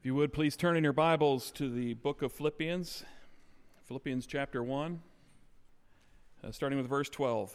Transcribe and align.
If 0.00 0.06
you 0.06 0.14
would, 0.14 0.32
please 0.32 0.56
turn 0.56 0.78
in 0.78 0.82
your 0.82 0.94
Bibles 0.94 1.50
to 1.50 1.68
the 1.68 1.92
book 1.92 2.22
of 2.22 2.32
Philippians, 2.32 3.04
Philippians 3.84 4.24
chapter 4.24 4.62
1, 4.62 4.98
uh, 6.42 6.50
starting 6.52 6.78
with 6.78 6.88
verse 6.88 7.10
12. 7.10 7.54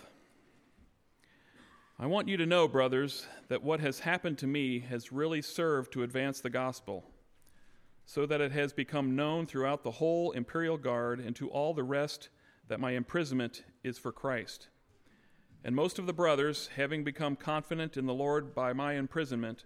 I 1.97 2.05
want 2.05 2.27
you 2.27 2.37
to 2.37 2.45
know, 2.45 2.67
brothers, 2.67 3.25
that 3.47 3.63
what 3.63 3.79
has 3.79 4.01
happened 4.01 4.37
to 4.37 4.45
me 4.45 4.77
has 4.77 5.11
really 5.11 5.41
served 5.41 5.91
to 5.93 6.03
advance 6.03 6.39
the 6.39 6.51
gospel, 6.51 7.09
so 8.05 8.27
that 8.27 8.41
it 8.41 8.51
has 8.51 8.73
become 8.73 9.15
known 9.15 9.47
throughout 9.47 9.81
the 9.81 9.89
whole 9.89 10.29
imperial 10.33 10.77
guard 10.77 11.19
and 11.19 11.35
to 11.37 11.49
all 11.49 11.73
the 11.73 11.83
rest 11.83 12.29
that 12.67 12.79
my 12.79 12.91
imprisonment 12.91 13.63
is 13.83 13.97
for 13.97 14.11
Christ. 14.11 14.67
And 15.63 15.75
most 15.75 15.97
of 15.97 16.05
the 16.05 16.13
brothers, 16.13 16.69
having 16.75 17.03
become 17.03 17.37
confident 17.37 17.97
in 17.97 18.05
the 18.05 18.13
Lord 18.13 18.53
by 18.53 18.71
my 18.71 18.93
imprisonment, 18.93 19.65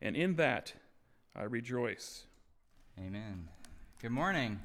and 0.00 0.16
in 0.16 0.36
that 0.36 0.74
I 1.34 1.44
rejoice. 1.44 2.24
Amen. 2.98 3.48
Good 4.00 4.10
morning. 4.10 4.60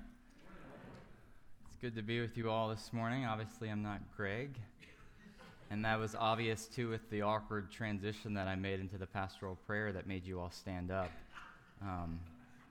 It's 1.67 1.77
good 1.81 1.95
to 1.95 2.01
be 2.01 2.21
with 2.21 2.37
you 2.37 2.49
all 2.49 2.69
this 2.69 2.91
morning. 2.93 3.25
Obviously, 3.25 3.69
I'm 3.69 3.83
not 3.83 3.99
Greg. 4.15 4.57
And 5.69 5.85
that 5.85 5.99
was 5.99 6.15
obvious 6.15 6.65
too 6.67 6.89
with 6.89 7.09
the 7.09 7.21
awkward 7.21 7.71
transition 7.71 8.33
that 8.33 8.47
I 8.47 8.55
made 8.55 8.79
into 8.79 8.97
the 8.97 9.07
pastoral 9.07 9.55
prayer 9.67 9.93
that 9.93 10.05
made 10.05 10.25
you 10.25 10.39
all 10.39 10.51
stand 10.51 10.91
up. 10.91 11.09
Um, 11.81 12.19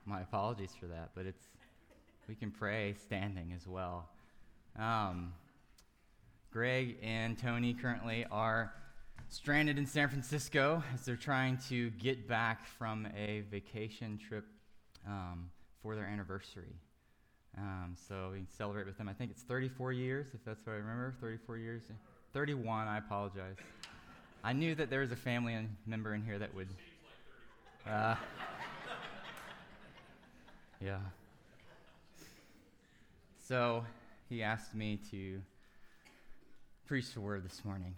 my 0.04 0.20
apologies 0.20 0.72
for 0.78 0.86
that, 0.86 1.10
but 1.14 1.26
it's 1.26 1.44
we 2.28 2.34
can 2.34 2.50
pray 2.50 2.94
standing 2.94 3.52
as 3.56 3.66
well. 3.66 4.08
Um, 4.78 5.32
Greg 6.52 6.96
and 7.02 7.38
Tony 7.38 7.74
currently 7.74 8.26
are 8.30 8.72
stranded 9.28 9.78
in 9.78 9.86
San 9.86 10.08
Francisco 10.08 10.82
as 10.94 11.04
they're 11.04 11.16
trying 11.16 11.58
to 11.68 11.90
get 11.90 12.26
back 12.26 12.64
from 12.64 13.06
a 13.16 13.42
vacation 13.50 14.18
trip 14.18 14.44
um, 15.06 15.50
for 15.82 15.94
their 15.94 16.06
anniversary. 16.06 16.74
Um, 17.58 17.94
so 18.08 18.30
we 18.32 18.44
celebrate 18.56 18.86
with 18.86 18.96
them. 18.98 19.08
I 19.08 19.12
think 19.12 19.30
it's 19.30 19.42
34 19.42 19.92
years, 19.92 20.28
if 20.34 20.44
that's 20.44 20.64
what 20.66 20.72
I 20.72 20.76
remember. 20.76 21.14
34 21.20 21.58
years? 21.58 21.82
31, 22.32 22.88
I 22.88 22.98
apologize. 22.98 23.56
I 24.42 24.52
knew 24.52 24.74
that 24.74 24.88
there 24.88 25.00
was 25.00 25.12
a 25.12 25.16
family 25.16 25.56
member 25.86 26.14
in 26.14 26.22
here 26.22 26.38
that 26.38 26.54
would. 26.54 26.68
Uh, 27.86 28.14
yeah. 30.80 30.98
So 33.46 33.84
he 34.28 34.42
asked 34.42 34.74
me 34.74 34.98
to 35.10 35.40
preach 36.86 37.12
the 37.12 37.20
word 37.20 37.44
this 37.44 37.64
morning 37.64 37.94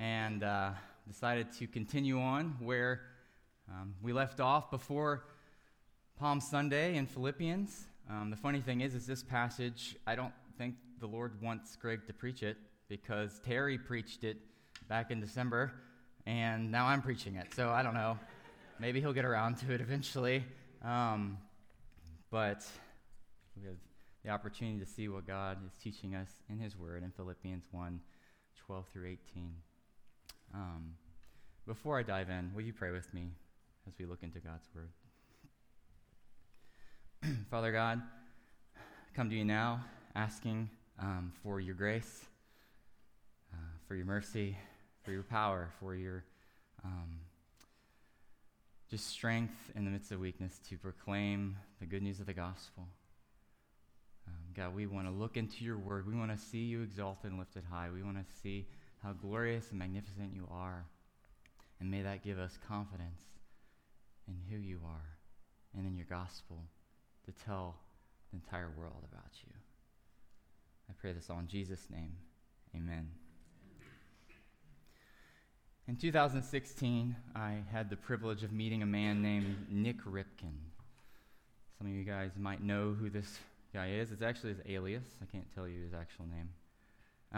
and 0.00 0.42
uh, 0.42 0.70
decided 1.06 1.52
to 1.58 1.66
continue 1.66 2.20
on 2.20 2.56
where 2.60 3.02
um, 3.70 3.94
we 4.02 4.12
left 4.12 4.40
off 4.40 4.70
before 4.70 5.24
Palm 6.18 6.40
Sunday 6.40 6.96
in 6.96 7.06
Philippians. 7.06 7.86
Um, 8.08 8.30
the 8.30 8.36
funny 8.36 8.60
thing 8.60 8.80
is, 8.80 8.94
is 8.94 9.06
this 9.06 9.22
passage, 9.22 9.96
I 10.06 10.14
don't 10.14 10.32
think 10.58 10.74
the 11.00 11.06
Lord 11.06 11.40
wants 11.42 11.76
Greg 11.76 12.06
to 12.06 12.12
preach 12.12 12.42
it 12.42 12.56
because 12.88 13.40
Terry 13.44 13.78
preached 13.78 14.24
it 14.24 14.36
back 14.88 15.10
in 15.10 15.20
December, 15.20 15.72
and 16.26 16.70
now 16.70 16.86
I'm 16.86 17.02
preaching 17.02 17.36
it. 17.36 17.54
So 17.54 17.70
I 17.70 17.82
don't 17.82 17.94
know. 17.94 18.18
Maybe 18.78 19.00
he'll 19.00 19.12
get 19.12 19.24
around 19.24 19.58
to 19.58 19.72
it 19.72 19.80
eventually. 19.80 20.44
Um, 20.82 21.38
but 22.30 22.66
we 23.56 23.66
have 23.66 23.76
the 24.24 24.30
opportunity 24.30 24.78
to 24.78 24.86
see 24.86 25.08
what 25.08 25.26
God 25.26 25.58
is 25.66 25.72
teaching 25.82 26.14
us 26.14 26.28
in 26.48 26.58
His 26.58 26.76
Word 26.76 27.02
in 27.02 27.10
Philippians 27.10 27.64
1 27.70 28.00
12 28.66 28.86
through 28.88 29.06
18. 29.06 29.54
Um, 30.54 30.94
before 31.66 31.98
I 31.98 32.04
dive 32.04 32.30
in, 32.30 32.52
will 32.54 32.62
you 32.62 32.72
pray 32.72 32.92
with 32.92 33.12
me 33.12 33.32
as 33.88 33.94
we 33.98 34.06
look 34.06 34.22
into 34.22 34.38
God's 34.38 34.68
Word? 34.72 34.90
Father 37.50 37.72
God, 37.72 38.00
come 39.14 39.28
to 39.30 39.34
you 39.34 39.44
now 39.44 39.84
asking 40.14 40.70
um, 41.00 41.32
for 41.42 41.58
your 41.58 41.74
grace, 41.74 42.24
uh, 43.52 43.56
for 43.88 43.96
your 43.96 44.06
mercy, 44.06 44.56
for 45.02 45.10
your 45.10 45.24
power, 45.24 45.70
for 45.80 45.96
your 45.96 46.24
um, 46.84 47.18
just 48.88 49.08
strength 49.08 49.72
in 49.74 49.84
the 49.84 49.90
midst 49.90 50.12
of 50.12 50.20
weakness 50.20 50.60
to 50.68 50.78
proclaim 50.78 51.56
the 51.80 51.86
good 51.86 52.02
news 52.02 52.20
of 52.20 52.26
the 52.26 52.32
gospel. 52.32 52.86
Um, 54.28 54.34
God, 54.54 54.72
we 54.72 54.86
want 54.86 55.08
to 55.08 55.12
look 55.12 55.36
into 55.36 55.64
your 55.64 55.78
word. 55.78 56.06
We 56.06 56.16
want 56.16 56.30
to 56.30 56.38
see 56.38 56.58
you 56.58 56.82
exalted 56.82 57.32
and 57.32 57.40
lifted 57.40 57.64
high. 57.68 57.88
We 57.92 58.04
want 58.04 58.18
to 58.18 58.24
see 58.40 58.68
how 59.04 59.12
glorious 59.12 59.70
and 59.70 59.78
magnificent 59.78 60.32
you 60.34 60.48
are. 60.50 60.86
And 61.78 61.90
may 61.90 62.02
that 62.02 62.24
give 62.24 62.38
us 62.38 62.58
confidence 62.66 63.20
in 64.26 64.34
who 64.50 64.56
you 64.56 64.80
are 64.84 65.18
and 65.76 65.86
in 65.86 65.94
your 65.94 66.06
gospel 66.08 66.56
to 67.26 67.32
tell 67.44 67.76
the 68.30 68.38
entire 68.38 68.70
world 68.78 69.04
about 69.12 69.30
you. 69.46 69.52
I 70.88 70.94
pray 70.98 71.12
this 71.12 71.28
all 71.28 71.38
in 71.38 71.48
Jesus' 71.48 71.86
name. 71.90 72.16
Amen. 72.74 73.08
In 75.86 75.96
2016, 75.96 77.14
I 77.36 77.58
had 77.70 77.90
the 77.90 77.96
privilege 77.96 78.42
of 78.42 78.52
meeting 78.52 78.82
a 78.82 78.86
man 78.86 79.20
named 79.20 79.66
Nik 79.70 80.02
Ripken. 80.06 80.56
Some 81.76 81.88
of 81.88 81.92
you 81.92 82.04
guys 82.04 82.30
might 82.38 82.62
know 82.62 82.96
who 82.98 83.10
this 83.10 83.38
guy 83.74 83.90
is. 83.90 84.10
It's 84.10 84.22
actually 84.22 84.54
his 84.54 84.62
alias. 84.66 85.04
I 85.20 85.26
can't 85.30 85.46
tell 85.54 85.68
you 85.68 85.82
his 85.82 85.92
actual 85.92 86.24
name. 86.26 86.48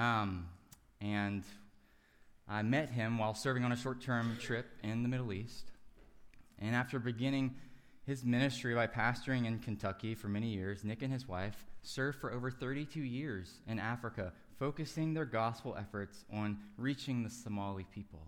Um, 0.01 0.47
and 1.01 1.45
I 2.49 2.63
met 2.63 2.91
him 2.91 3.19
while 3.19 3.35
serving 3.35 3.65
on 3.65 3.73
a 3.73 3.77
short 3.77 4.01
term 4.01 4.37
trip 4.41 4.67
in 4.83 5.03
the 5.03 5.09
Middle 5.09 5.33
East. 5.33 5.71
And 6.59 6.75
after 6.75 6.99
beginning 6.99 7.55
his 8.07 8.25
ministry 8.25 8.75
by 8.75 8.87
pastoring 8.87 9.47
in 9.47 9.59
Kentucky 9.59 10.15
for 10.15 10.29
many 10.29 10.49
years, 10.49 10.85
Nik 10.85 11.03
and 11.03 11.13
his 11.13 11.27
wife 11.27 11.67
served 11.83 12.19
for 12.21 12.33
over 12.33 12.51
32 12.51 13.01
years 13.01 13.53
in 13.67 13.79
Africa, 13.79 14.33
focusing 14.59 15.13
their 15.13 15.25
gospel 15.25 15.77
efforts 15.79 16.25
on 16.33 16.59
reaching 16.79 17.23
the 17.23 17.31
Somali 17.31 17.85
people. 17.93 18.23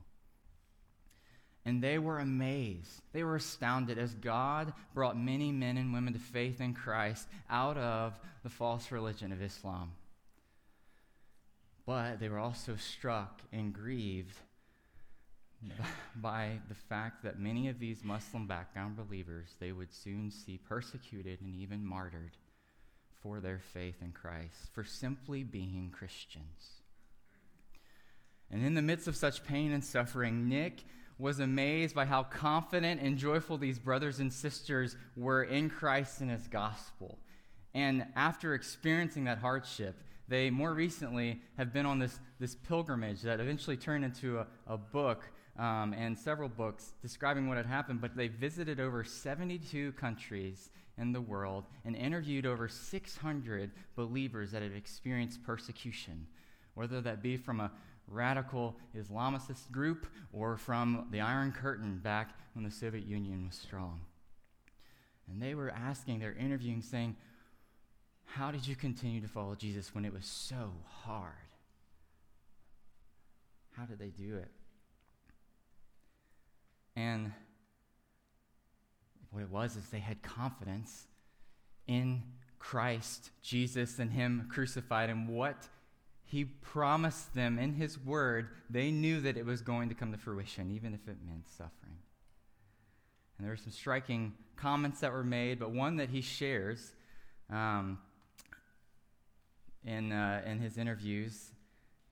And 1.65 1.83
they 1.83 1.99
were 1.99 2.19
amazed. 2.19 3.03
They 3.13 3.25
were 3.25 3.37
astounded 3.37 3.99
as 3.99 4.15
God 4.15 4.73
brought 4.95 5.19
many 5.19 5.53
men 5.53 5.77
and 5.77 5.93
women 5.93 6.13
to 6.15 6.19
faith 6.19 6.61
in 6.61 6.75
Christ 6.75 7.29
out 7.51 7.77
of 7.77 8.19
the 8.43 8.49
false 8.49 8.91
religion 8.91 9.33
of 9.33 9.43
Islam. 9.43 9.93
But 11.89 12.21
they 12.21 12.29
were 12.29 12.39
also 12.39 12.77
struck 12.77 13.41
and 13.51 13.73
grieved 13.73 14.37
by 16.17 16.59
the 16.69 16.75
fact 16.75 17.23
that 17.23 17.41
many 17.41 17.69
of 17.69 17.79
these 17.79 18.05
Muslim 18.05 18.47
background 18.47 18.95
believers 18.95 19.57
they 19.59 19.73
would 19.73 19.91
soon 19.91 20.31
see 20.31 20.59
persecuted 20.59 21.41
and 21.41 21.55
even 21.55 21.83
martyred 21.83 22.33
for 23.23 23.41
their 23.41 23.63
faith 23.73 23.95
in 24.03 24.13
Christ, 24.13 24.69
for 24.75 24.85
simply 24.85 25.45
being 25.45 25.91
Christians. 25.91 26.83
And 28.51 28.63
in 28.67 28.75
the 28.75 28.83
midst 28.83 29.09
of 29.09 29.17
such 29.17 29.43
pain 29.45 29.73
and 29.73 29.83
suffering, 29.83 30.47
Nik 30.47 30.85
was 31.19 31.41
amazed 31.41 31.95
by 31.95 32.05
how 32.05 32.25
confident 32.25 33.01
and 33.01 33.17
joyful 33.17 33.57
these 33.57 33.79
brothers 33.79 34.21
and 34.21 34.31
sisters 34.31 34.95
were 35.17 35.43
in 35.43 35.71
Christ 35.71 36.21
and 36.21 36.31
his 36.31 36.49
gospel. 36.49 37.19
And 37.73 38.05
after 38.15 38.53
experiencing 38.53 39.25
that 39.25 39.39
hardship, 39.39 40.03
they 40.29 40.51
more 40.51 40.75
recently 40.75 41.41
have 41.57 41.73
been 41.73 41.87
on 41.87 41.99
this, 41.99 42.21
this 42.39 42.55
pilgrimage 42.55 43.23
that 43.23 43.41
eventually 43.41 43.77
turned 43.77 44.05
into 44.05 44.39
a, 44.39 44.47
a 44.67 44.77
book 44.77 45.25
um, 45.59 45.95
and 45.95 46.17
several 46.17 46.49
books 46.49 46.93
describing 47.03 47.49
what 47.49 47.57
had 47.57 47.67
happened. 47.67 48.01
But 48.01 48.17
they 48.17 48.29
visited 48.29 48.79
over 48.79 49.05
72 49.05 49.93
countries 49.93 50.71
in 50.99 51.13
the 51.13 51.21
world 51.21 51.65
and 51.85 51.97
interviewed 51.97 52.45
over 52.45 52.69
600 52.69 53.71
believers 53.97 54.51
that 54.53 54.63
had 54.63 54.73
experienced 54.73 55.43
persecution, 55.43 56.27
whether 56.75 57.01
that 57.01 57.23
be 57.23 57.37
from 57.37 57.61
a 57.61 57.71
radical 58.07 58.77
Islamist 58.97 59.71
group 59.71 60.07
or 60.33 60.57
from 60.57 61.07
the 61.11 61.21
Iron 61.21 61.53
Curtain 61.53 61.99
back 62.03 62.31
when 62.55 62.65
the 62.65 62.71
Soviet 62.71 63.07
Union 63.07 63.47
was 63.47 63.57
strong. 63.57 64.01
And 65.31 65.43
they 65.43 65.55
were 65.55 65.71
asking, 65.71 66.21
they're 66.21 66.33
interviewing, 66.33 66.83
saying, 66.83 67.17
how 68.35 68.51
did 68.51 68.67
you 68.67 68.77
continue 68.77 69.21
to 69.21 69.29
follow 69.29 69.55
Jesus 69.55 69.95
when 69.95 70.05
it 70.05 70.13
was 70.13 70.27
so 70.27 70.73
hard? 71.05 71.33
How 73.73 73.85
did 73.85 73.99
they 73.99 74.11
do 74.11 74.37
it? 74.37 74.51
And 76.95 77.33
What 79.31 79.43
it 79.43 79.51
was 79.51 79.77
is 79.77 79.89
they 79.89 79.99
had 79.99 80.23
confidence 80.23 81.07
in 81.87 82.23
Christ, 82.59 83.31
Jesus, 83.43 83.99
and 83.99 84.13
Him 84.13 84.49
crucified, 84.51 85.11
and 85.11 85.29
what 85.29 85.69
He 86.25 86.45
promised 86.45 87.35
them 87.35 87.59
in 87.59 87.75
His 87.75 87.99
Word. 87.99 88.49
They 88.69 88.91
knew 88.91 89.21
that 89.21 89.37
it 89.37 89.47
was 89.47 89.63
going 89.63 89.89
to 89.89 89.95
come 89.95 90.13
to 90.13 90.19
fruition, 90.19 90.71
even 90.71 90.93
if 90.93 91.07
it 91.09 91.17
meant 91.27 91.49
suffering. 91.49 91.99
And 93.39 93.45
there 93.45 93.53
were 93.53 93.57
some 93.57 93.73
striking 93.73 94.35
comments 94.57 95.01
that 95.01 95.13
were 95.13 95.25
made, 95.25 95.61
but 95.61 95.71
one 95.71 95.97
that 95.97 96.11
he 96.11 96.21
shares 96.21 96.93
um, 97.51 97.99
in, 99.85 100.13
uh, 100.13 100.43
in 100.47 100.59
his 100.59 100.79
interviews 100.79 101.53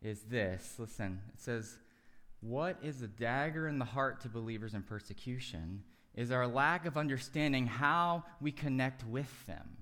is 0.02 0.22
this. 0.22 0.74
Listen, 0.78 1.20
it 1.34 1.40
says, 1.40 1.78
What 2.40 2.78
is 2.82 3.02
a 3.02 3.08
dagger 3.08 3.68
in 3.68 3.78
the 3.78 3.84
heart 3.84 4.20
to 4.22 4.28
believers 4.28 4.74
in 4.74 4.82
persecution 4.82 5.82
is 6.14 6.30
our 6.30 6.46
lack 6.46 6.86
of 6.86 6.96
understanding 6.96 7.66
how 7.66 8.24
we 8.40 8.50
connect 8.50 9.04
with 9.06 9.46
them. 9.46 9.76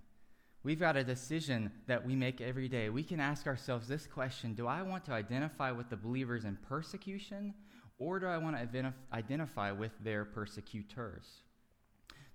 We've 0.65 0.81
got 0.81 0.97
a 0.97 1.05
decision 1.05 1.71
that 1.87 2.07
we 2.07 2.17
make 2.17 2.41
every 2.41 2.69
day. 2.69 2.89
We 2.89 3.03
can 3.03 3.21
ask 3.21 3.47
ourselves 3.47 3.87
this 3.87 4.07
question 4.07 4.55
Do 4.55 4.67
I 4.67 4.83
want 4.83 5.05
to 5.07 5.13
identify 5.13 5.71
with 5.71 5.91
the 5.91 5.97
believers 5.97 6.45
in 6.45 6.57
persecution, 6.57 7.55
or 7.99 8.19
do 8.19 8.27
I 8.27 8.39
want 8.39 8.57
to 8.57 8.97
identify 9.13 9.73
with 9.73 9.93
their 10.03 10.25
persecutors? 10.25 11.43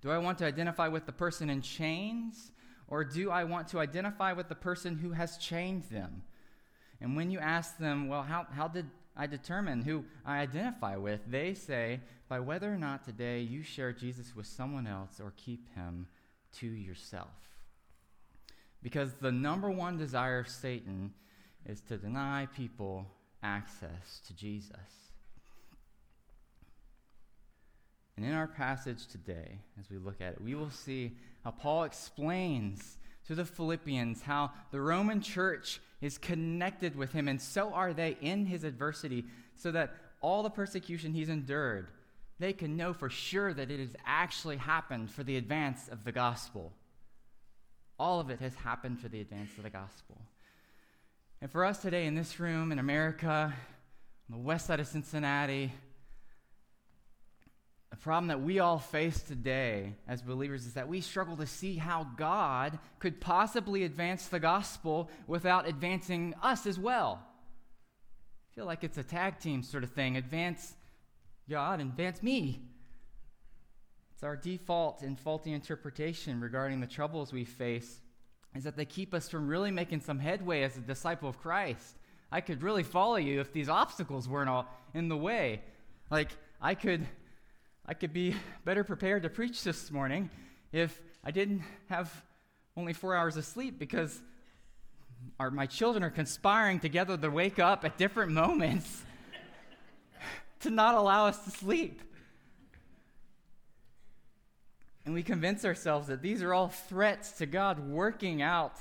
Do 0.02 0.12
I 0.12 0.18
want 0.18 0.38
to 0.38 0.45
identify 0.45 0.88
with 0.88 1.06
the 1.06 1.12
person 1.12 1.50
in 1.50 1.62
chains, 1.62 2.52
or 2.89 3.03
do 3.03 3.30
I 3.30 3.44
want 3.44 3.68
to 3.69 3.80
identify 3.80 4.33
with 4.33 4.50
the 4.50 4.56
person 4.56 4.97
who 4.97 5.12
has 5.12 5.38
chained 5.38 5.83
them? 5.91 6.24
And 7.00 7.15
when 7.15 7.31
you 7.31 7.39
ask 7.39 7.77
them, 7.77 8.07
well, 8.07 8.24
how, 8.24 8.47
how 8.51 8.68
did 8.68 8.88
I 9.15 9.27
determine 9.27 9.83
who 9.83 10.06
I 10.25 10.39
identify 10.39 10.97
with? 10.97 11.21
They 11.27 11.53
say, 11.53 12.01
by 12.27 12.39
whether 12.39 12.71
or 12.71 12.77
not 12.77 13.06
today 13.06 13.41
you 13.41 13.63
share 13.63 13.94
Jesus 13.94 14.36
with 14.36 14.47
someone 14.47 14.88
else 14.88 15.19
or 15.19 15.33
keep 15.38 15.74
him 15.75 16.07
to 16.53 16.68
yourself. 16.68 17.27
Because 18.81 19.13
the 19.13 19.31
number 19.31 19.69
one 19.69 19.97
desire 19.97 20.39
of 20.39 20.50
Satan 20.50 21.13
is 21.65 21.81
to 21.81 21.97
deny 21.97 22.47
people 22.56 23.06
access 23.44 24.21
to 24.27 24.33
Jesus. 24.33 24.75
And 28.18 28.25
in 28.25 28.33
our 28.33 28.47
passage 28.47 29.07
today, 29.07 29.59
as 29.80 29.89
we 29.89 29.97
look 29.97 30.21
at 30.21 30.33
it, 30.33 30.42
we 30.42 30.56
will 30.56 30.69
see 30.69 31.15
how 31.44 31.51
Paul 31.51 31.83
explains 31.83 32.97
to 33.27 33.36
the 33.36 33.45
Philippians 33.45 34.21
how 34.21 34.51
the 34.71 34.81
Roman 34.81 35.21
church 35.21 35.80
is 36.01 36.18
connected 36.18 36.95
with 36.95 37.12
him, 37.12 37.27
and 37.27 37.41
so 37.41 37.74
are 37.74 37.94
they 37.94 38.18
in 38.21 38.45
his 38.45 38.63
adversity, 38.63 39.25
so 39.56 39.71
that 39.71 39.95
all 40.21 40.44
the 40.44 40.50
persecution 40.50 41.13
he's 41.13 41.30
endured, 41.30 41.88
they 42.39 42.53
can 42.53 42.77
know 42.77 42.94
for 42.94 43.09
sure 43.09 43.53
that 43.53 43.69
it 43.69 43.80
has 43.80 43.95
actually 44.06 44.57
happened 44.57 45.12
for 45.12 45.24
the 45.24 45.38
advance 45.38 45.88
of 45.89 46.03
the 46.03 46.12
gospel. 46.12 46.71
All 48.00 48.19
of 48.19 48.30
it 48.30 48.39
has 48.39 48.56
happened 48.56 49.00
for 49.00 49.09
the 49.09 49.19
advance 49.21 49.51
of 49.57 49.63
the 49.63 49.69
gospel. 49.69 50.18
And 51.42 51.51
for 51.51 51.65
us 51.65 51.80
today 51.80 52.06
in 52.06 52.15
this 52.15 52.39
room 52.39 52.71
in 52.71 52.80
America, 52.80 53.53
on 54.31 54.38
the 54.38 54.44
west 54.44 54.68
side 54.68 54.80
of 54.80 54.88
Cincinnati, 54.88 55.74
problem 58.01 58.28
that 58.28 58.42
we 58.42 58.60
all 58.60 58.80
face 58.80 59.22
today 59.22 59.94
as 60.07 60.22
believers 60.22 60.66
is 60.66 60.74
that 60.74 60.88
we 60.88 61.01
struggle 61.01 61.36
to 61.38 61.46
see 61.46 61.75
how 61.75 62.07
God 62.18 62.80
could 63.00 63.19
possibly 63.19 63.84
advance 63.84 64.28
the 64.28 64.40
gospel 64.40 65.10
without 65.28 65.68
advancing 65.68 66.34
us 66.42 66.66
as 66.66 66.80
well. 66.80 67.22
I 68.51 68.56
feel 68.56 68.66
like 68.66 68.84
it's 68.84 68.98
a 68.98 69.04
tag 69.04 69.40
team 69.40 69.63
sort 69.63 69.84
of 69.84 69.92
thing. 69.92 70.18
Advance 70.18 70.75
God, 71.50 71.81
advance 71.81 72.22
me. 72.22 72.62
It's 74.13 74.24
our 74.24 74.36
default 74.36 75.02
and 75.02 75.19
faulty 75.19 75.52
interpretation 75.52 76.40
regarding 76.40 76.80
the 76.80 76.88
troubles 76.88 77.34
we 77.34 77.44
face 77.44 78.02
is 78.56 78.63
that 78.63 78.75
they 78.75 78.86
keep 78.86 79.13
us 79.13 79.30
from 79.30 79.48
really 79.48 79.72
making 79.72 80.02
some 80.02 80.19
headway 80.19 80.62
as 80.63 80.78
a 80.78 80.81
disciple 80.81 81.28
of 81.28 81.40
Christ. 81.40 81.98
I 82.31 82.42
could 82.42 82.62
really 82.62 82.84
follow 82.84 83.16
you 83.16 83.40
if 83.40 83.52
these 83.52 83.69
obstacles 83.69 84.30
weren't 84.30 84.50
all 84.50 84.68
in 84.94 85.10
the 85.10 85.18
way. 85.18 85.62
Like, 86.12 86.30
I 86.62 86.75
could 86.75 87.07
I 87.89 87.95
could 87.95 88.13
be 88.13 88.36
better 88.65 88.83
prepared 88.83 89.24
to 89.24 89.31
preach 89.31 89.63
this 89.63 89.89
morning 89.89 90.30
if 90.71 91.01
I 91.24 91.31
didn't 91.31 91.63
have 91.89 92.13
only 92.77 92.94
four 92.94 93.15
hours 93.15 93.36
of 93.36 93.45
sleep 93.45 93.80
because 93.80 94.21
our, 95.39 95.50
my 95.50 95.65
children 95.65 96.03
are 96.03 96.12
conspiring 96.12 96.80
together 96.80 97.18
to 97.18 97.31
wake 97.31 97.57
up 97.57 97.83
at 97.83 97.97
different 97.97 98.31
moments 98.31 99.01
to 100.59 100.69
not 100.69 100.94
allow 100.94 101.25
us 101.25 101.44
to 101.45 101.50
sleep. 101.50 102.00
And 105.03 105.15
we 105.15 105.24
convince 105.24 105.65
ourselves 105.65 106.09
that 106.09 106.21
these 106.21 106.44
are 106.44 106.53
all 106.53 106.68
threats 106.68 107.31
to 107.39 107.47
God 107.47 107.80
working 107.80 108.44
out 108.44 108.75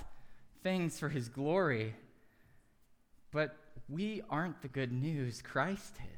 things 0.62 0.98
for 0.98 1.08
His 1.08 1.30
glory. 1.30 1.94
But 3.30 3.56
we 3.88 4.20
aren't 4.28 4.60
the 4.60 4.68
good 4.68 4.92
news, 4.92 5.40
Christ 5.40 5.94
is 6.12 6.17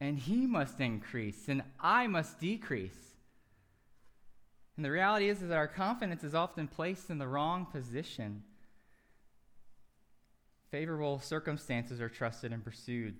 and 0.00 0.18
he 0.18 0.46
must 0.46 0.80
increase, 0.80 1.48
and 1.48 1.62
I 1.80 2.06
must 2.06 2.38
decrease. 2.40 3.14
And 4.76 4.84
the 4.84 4.90
reality 4.90 5.28
is, 5.28 5.40
is 5.40 5.48
that 5.48 5.56
our 5.56 5.68
confidence 5.68 6.24
is 6.24 6.34
often 6.34 6.66
placed 6.66 7.10
in 7.10 7.18
the 7.18 7.28
wrong 7.28 7.66
position. 7.66 8.42
Favorable 10.70 11.20
circumstances 11.20 12.00
are 12.00 12.08
trusted 12.08 12.52
and 12.52 12.64
pursued 12.64 13.14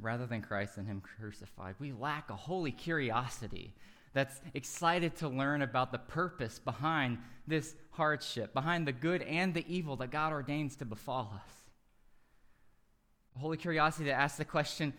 rather 0.00 0.26
than 0.26 0.42
Christ 0.42 0.76
and 0.76 0.86
Him 0.86 1.00
crucified. 1.00 1.76
We 1.78 1.92
lack 1.92 2.30
a 2.30 2.36
holy 2.36 2.72
curiosity 2.72 3.74
that's 4.12 4.40
excited 4.54 5.14
to 5.16 5.28
learn 5.28 5.62
about 5.62 5.92
the 5.92 5.98
purpose 5.98 6.58
behind 6.58 7.18
this 7.46 7.76
hardship, 7.92 8.52
behind 8.52 8.86
the 8.86 8.92
good 8.92 9.22
and 9.22 9.54
the 9.54 9.64
evil 9.72 9.96
that 9.96 10.10
God 10.10 10.32
ordains 10.32 10.74
to 10.76 10.84
befall 10.84 11.32
us. 11.34 11.54
A 13.36 13.38
holy 13.38 13.56
curiosity 13.56 14.06
that 14.06 14.18
asks 14.18 14.38
the 14.38 14.44
question 14.44 14.92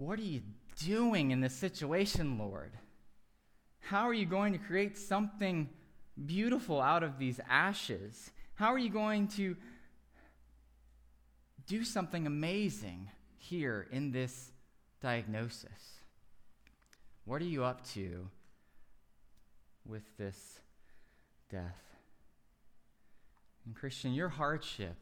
what 0.00 0.18
are 0.18 0.22
you 0.22 0.40
doing 0.82 1.30
in 1.30 1.42
this 1.42 1.54
situation, 1.54 2.38
Lord? 2.38 2.72
How 3.80 4.08
are 4.08 4.14
you 4.14 4.24
going 4.24 4.54
to 4.54 4.58
create 4.58 4.96
something 4.96 5.68
beautiful 6.24 6.80
out 6.80 7.02
of 7.02 7.18
these 7.18 7.38
ashes? 7.48 8.30
How 8.54 8.72
are 8.72 8.78
you 8.78 8.88
going 8.88 9.28
to 9.28 9.56
do 11.66 11.84
something 11.84 12.26
amazing 12.26 13.10
here 13.36 13.86
in 13.92 14.10
this 14.10 14.52
diagnosis? 15.02 15.98
What 17.26 17.42
are 17.42 17.46
you 17.46 17.64
up 17.64 17.86
to 17.92 18.26
with 19.84 20.16
this 20.16 20.60
death? 21.50 21.76
And, 23.66 23.74
Christian, 23.74 24.14
your 24.14 24.30
hardship, 24.30 24.96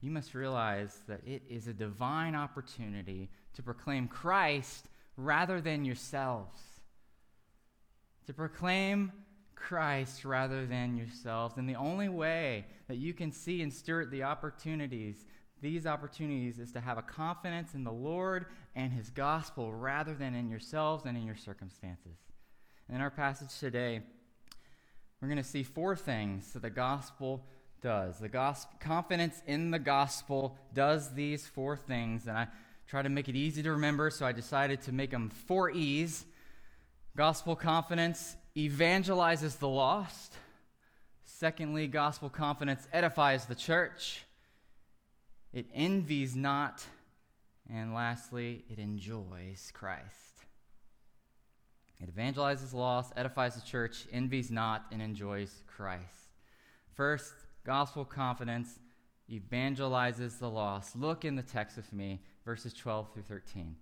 you 0.00 0.10
must 0.10 0.34
realize 0.34 0.98
that 1.08 1.20
it 1.26 1.42
is 1.50 1.66
a 1.66 1.74
divine 1.74 2.34
opportunity 2.34 3.28
to 3.58 3.62
proclaim 3.64 4.06
Christ 4.06 4.86
rather 5.16 5.60
than 5.60 5.84
yourselves. 5.84 6.60
To 8.28 8.32
proclaim 8.32 9.10
Christ 9.56 10.24
rather 10.24 10.64
than 10.64 10.96
yourselves. 10.96 11.56
And 11.56 11.68
the 11.68 11.74
only 11.74 12.08
way 12.08 12.66
that 12.86 12.98
you 12.98 13.12
can 13.12 13.32
see 13.32 13.60
and 13.62 13.74
steward 13.74 14.12
the 14.12 14.22
opportunities, 14.22 15.26
these 15.60 15.88
opportunities, 15.88 16.60
is 16.60 16.70
to 16.70 16.80
have 16.80 16.98
a 16.98 17.02
confidence 17.02 17.74
in 17.74 17.82
the 17.82 17.90
Lord 17.90 18.46
and 18.76 18.92
His 18.92 19.10
gospel 19.10 19.74
rather 19.74 20.14
than 20.14 20.36
in 20.36 20.48
yourselves 20.48 21.04
and 21.04 21.18
in 21.18 21.26
your 21.26 21.34
circumstances. 21.34 22.16
And 22.86 22.94
in 22.94 23.02
our 23.02 23.10
passage 23.10 23.58
today, 23.58 24.02
we're 25.20 25.26
going 25.26 25.42
to 25.42 25.42
see 25.42 25.64
four 25.64 25.96
things 25.96 26.52
that 26.52 26.62
the 26.62 26.70
gospel 26.70 27.44
does. 27.82 28.20
The 28.20 28.28
gospel, 28.28 28.76
confidence 28.78 29.42
in 29.48 29.72
the 29.72 29.80
gospel 29.80 30.56
does 30.74 31.12
these 31.14 31.44
four 31.44 31.76
things. 31.76 32.28
And 32.28 32.38
I 32.38 32.46
try 32.88 33.02
to 33.02 33.08
make 33.08 33.28
it 33.28 33.36
easy 33.36 33.62
to 33.62 33.72
remember, 33.72 34.10
so 34.10 34.24
I 34.24 34.32
decided 34.32 34.80
to 34.82 34.92
make 34.92 35.10
them 35.10 35.28
four 35.28 35.70
E's. 35.70 36.24
Gospel 37.16 37.54
confidence 37.54 38.34
evangelizes 38.56 39.58
the 39.58 39.68
lost. 39.68 40.34
Secondly, 41.24 41.86
gospel 41.86 42.30
confidence 42.30 42.88
edifies 42.92 43.44
the 43.44 43.54
church. 43.54 44.24
It 45.52 45.66
envies 45.74 46.34
not. 46.34 46.82
And 47.70 47.92
lastly, 47.92 48.64
it 48.70 48.78
enjoys 48.78 49.70
Christ. 49.74 50.44
It 52.00 52.14
evangelizes 52.14 52.70
the 52.70 52.78
lost, 52.78 53.12
edifies 53.16 53.54
the 53.54 53.60
church, 53.60 54.06
envies 54.12 54.50
not, 54.50 54.86
and 54.90 55.02
enjoys 55.02 55.52
Christ. 55.66 56.30
First, 56.94 57.34
gospel 57.64 58.04
confidence 58.04 58.78
evangelizes 59.30 60.38
the 60.38 60.48
lost. 60.48 60.96
Look 60.96 61.24
in 61.24 61.36
the 61.36 61.42
text 61.42 61.76
with 61.76 61.92
me, 61.92 62.20
verses 62.48 62.72
12 62.72 63.12
through 63.12 63.22
13. 63.24 63.76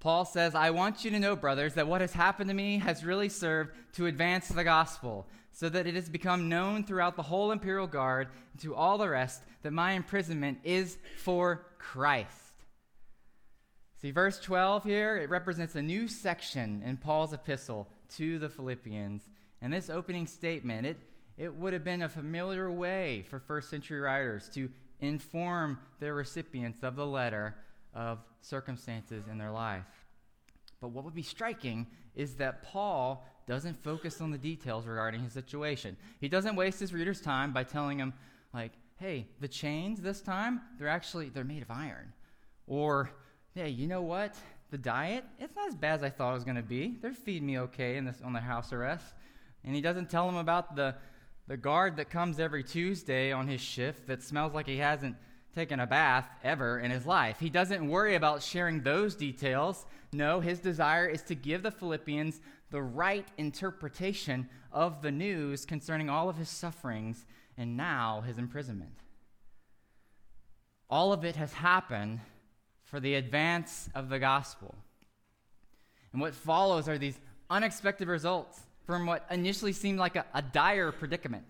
Paul 0.00 0.24
says, 0.24 0.54
I 0.54 0.70
want 0.70 1.04
you 1.04 1.10
to 1.10 1.18
know, 1.18 1.36
brothers, 1.36 1.74
that 1.74 1.86
what 1.86 2.00
has 2.00 2.14
happened 2.14 2.48
to 2.48 2.54
me 2.54 2.78
has 2.78 3.04
really 3.04 3.28
served 3.28 3.72
to 3.96 4.06
advance 4.06 4.48
the 4.48 4.64
gospel, 4.64 5.26
so 5.52 5.68
that 5.68 5.86
it 5.86 5.94
has 5.96 6.08
become 6.08 6.48
known 6.48 6.82
throughout 6.82 7.14
the 7.14 7.22
whole 7.22 7.52
imperial 7.52 7.86
guard 7.86 8.28
and 8.52 8.62
to 8.62 8.74
all 8.74 8.96
the 8.96 9.10
rest 9.10 9.42
that 9.62 9.74
my 9.74 9.92
imprisonment 9.92 10.60
is 10.64 10.96
for 11.18 11.66
Christ. 11.76 12.54
See, 14.00 14.12
verse 14.12 14.40
12 14.40 14.84
here, 14.84 15.18
it 15.18 15.28
represents 15.28 15.74
a 15.74 15.82
new 15.82 16.08
section 16.08 16.82
in 16.86 16.96
Paul's 16.96 17.34
epistle 17.34 17.86
to 18.16 18.38
the 18.38 18.48
Philippians. 18.48 19.28
And 19.60 19.74
this 19.74 19.90
opening 19.90 20.26
statement, 20.26 20.86
it, 20.86 20.96
it 21.36 21.54
would 21.54 21.74
have 21.74 21.84
been 21.84 22.00
a 22.00 22.08
familiar 22.08 22.70
way 22.70 23.26
for 23.28 23.38
first 23.40 23.68
century 23.68 24.00
writers 24.00 24.48
to 24.54 24.70
inform 25.00 25.78
their 26.00 26.14
recipients 26.14 26.82
of 26.82 26.96
the 26.96 27.06
letter 27.06 27.54
of 27.94 28.18
circumstances 28.40 29.24
in 29.30 29.38
their 29.38 29.50
life. 29.50 29.84
But 30.80 30.88
what 30.88 31.04
would 31.04 31.14
be 31.14 31.22
striking 31.22 31.86
is 32.14 32.34
that 32.34 32.62
Paul 32.62 33.26
doesn't 33.46 33.82
focus 33.82 34.20
on 34.20 34.30
the 34.30 34.38
details 34.38 34.86
regarding 34.86 35.22
his 35.22 35.32
situation. 35.32 35.96
He 36.20 36.28
doesn't 36.28 36.56
waste 36.56 36.80
his 36.80 36.92
readers' 36.92 37.20
time 37.20 37.52
by 37.52 37.64
telling 37.64 37.98
them, 37.98 38.12
like, 38.52 38.72
hey, 38.96 39.26
the 39.40 39.48
chains 39.48 40.00
this 40.00 40.20
time, 40.20 40.60
they're 40.78 40.88
actually 40.88 41.28
they're 41.28 41.44
made 41.44 41.62
of 41.62 41.70
iron. 41.70 42.12
Or, 42.66 43.10
hey, 43.54 43.68
you 43.68 43.86
know 43.86 44.02
what? 44.02 44.34
The 44.70 44.78
diet, 44.78 45.24
it's 45.38 45.54
not 45.54 45.68
as 45.68 45.76
bad 45.76 45.94
as 45.94 46.02
I 46.02 46.10
thought 46.10 46.32
it 46.32 46.34
was 46.34 46.44
going 46.44 46.56
to 46.56 46.62
be. 46.62 46.96
They're 47.00 47.12
feeding 47.12 47.46
me 47.46 47.58
okay 47.60 47.96
in 47.96 48.04
this 48.04 48.20
on 48.24 48.32
the 48.32 48.40
house 48.40 48.72
arrest. 48.72 49.14
And 49.64 49.74
he 49.74 49.80
doesn't 49.80 50.10
tell 50.10 50.26
them 50.26 50.36
about 50.36 50.74
the 50.74 50.96
the 51.48 51.56
guard 51.56 51.96
that 51.96 52.10
comes 52.10 52.40
every 52.40 52.64
Tuesday 52.64 53.32
on 53.32 53.46
his 53.46 53.60
shift 53.60 54.06
that 54.06 54.22
smells 54.22 54.54
like 54.54 54.66
he 54.66 54.78
hasn't 54.78 55.16
taken 55.54 55.80
a 55.80 55.86
bath 55.86 56.28
ever 56.44 56.78
in 56.78 56.90
his 56.90 57.06
life. 57.06 57.38
He 57.40 57.48
doesn't 57.48 57.88
worry 57.88 58.14
about 58.14 58.42
sharing 58.42 58.82
those 58.82 59.14
details. 59.14 59.86
No, 60.12 60.40
his 60.40 60.58
desire 60.60 61.06
is 61.06 61.22
to 61.22 61.34
give 61.34 61.62
the 61.62 61.70
Philippians 61.70 62.40
the 62.70 62.82
right 62.82 63.26
interpretation 63.38 64.48
of 64.72 65.00
the 65.00 65.12
news 65.12 65.64
concerning 65.64 66.10
all 66.10 66.28
of 66.28 66.36
his 66.36 66.48
sufferings 66.48 67.24
and 67.56 67.76
now 67.76 68.22
his 68.26 68.38
imprisonment. 68.38 69.00
All 70.90 71.12
of 71.12 71.24
it 71.24 71.36
has 71.36 71.52
happened 71.54 72.20
for 72.84 73.00
the 73.00 73.14
advance 73.14 73.88
of 73.94 74.08
the 74.08 74.18
gospel. 74.18 74.74
And 76.12 76.20
what 76.20 76.34
follows 76.34 76.88
are 76.88 76.98
these 76.98 77.18
unexpected 77.48 78.08
results 78.08 78.60
from 78.86 79.04
what 79.06 79.26
initially 79.30 79.72
seemed 79.72 79.98
like 79.98 80.16
a, 80.16 80.24
a, 80.32 80.40
dire 80.40 80.92
predicament. 80.92 81.46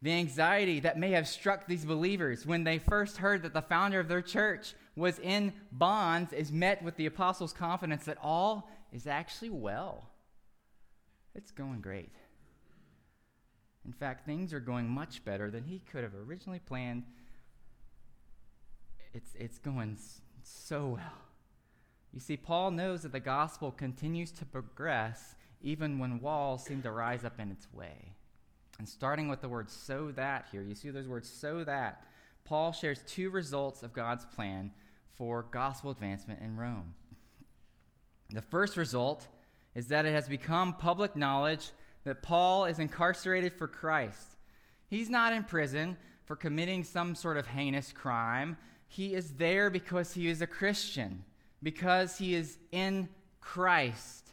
The 0.00 0.12
anxiety 0.12 0.78
that 0.80 0.98
may 0.98 1.10
have 1.10 1.26
struck 1.26 1.66
these 1.66 1.84
believers 1.84 2.46
when 2.46 2.62
they 2.62 2.78
first 2.78 3.16
heard 3.16 3.42
that 3.42 3.52
the 3.52 3.62
founder 3.62 3.98
of 3.98 4.06
their 4.06 4.22
church 4.22 4.74
was 4.94 5.18
in 5.18 5.52
bonds 5.72 6.32
is 6.32 6.52
met 6.52 6.82
with 6.82 6.96
the 6.96 7.06
apostles' 7.06 7.52
confidence 7.52 8.04
that 8.04 8.18
all 8.22 8.70
is 8.92 9.08
actually 9.08 9.50
well. 9.50 10.08
It's 11.34 11.50
going 11.50 11.80
great. 11.80 12.12
In 13.84 13.92
fact, 13.92 14.24
things 14.24 14.52
are 14.52 14.60
going 14.60 14.88
much 14.88 15.24
better 15.24 15.50
than 15.50 15.64
he 15.64 15.80
could 15.80 16.04
have 16.04 16.14
originally 16.14 16.60
planned. 16.60 17.04
It's, 19.12 19.34
it's 19.34 19.58
going 19.58 19.98
so 20.42 20.90
well. 20.96 21.28
You 22.12 22.20
see, 22.20 22.36
Paul 22.36 22.70
knows 22.70 23.02
that 23.02 23.12
the 23.12 23.20
gospel 23.20 23.70
continues 23.70 24.30
to 24.32 24.44
progress 24.44 25.34
even 25.62 25.98
when 25.98 26.20
walls 26.20 26.64
seem 26.64 26.82
to 26.82 26.90
rise 26.90 27.24
up 27.24 27.38
in 27.40 27.50
its 27.50 27.66
way. 27.72 28.12
And 28.78 28.88
starting 28.88 29.28
with 29.28 29.40
the 29.40 29.48
word 29.48 29.70
so 29.70 30.12
that 30.12 30.46
here, 30.52 30.62
you 30.62 30.74
see 30.74 30.90
those 30.90 31.08
words 31.08 31.28
so 31.28 31.64
that, 31.64 32.04
Paul 32.44 32.72
shares 32.72 33.02
two 33.06 33.30
results 33.30 33.82
of 33.82 33.92
God's 33.92 34.24
plan 34.24 34.70
for 35.16 35.44
gospel 35.50 35.90
advancement 35.90 36.40
in 36.40 36.56
Rome. 36.56 36.94
The 38.30 38.42
first 38.42 38.76
result 38.76 39.26
is 39.74 39.88
that 39.88 40.06
it 40.06 40.12
has 40.12 40.28
become 40.28 40.74
public 40.74 41.16
knowledge 41.16 41.70
that 42.04 42.22
Paul 42.22 42.64
is 42.64 42.78
incarcerated 42.78 43.52
for 43.52 43.66
Christ. 43.66 44.36
He's 44.86 45.10
not 45.10 45.32
in 45.32 45.44
prison 45.44 45.96
for 46.24 46.36
committing 46.36 46.84
some 46.84 47.14
sort 47.14 47.36
of 47.36 47.46
heinous 47.46 47.92
crime. 47.92 48.56
He 48.86 49.14
is 49.14 49.32
there 49.32 49.70
because 49.70 50.14
he 50.14 50.28
is 50.28 50.40
a 50.40 50.46
Christian, 50.46 51.24
because 51.62 52.16
he 52.16 52.34
is 52.34 52.58
in 52.70 53.08
Christ. 53.40 54.27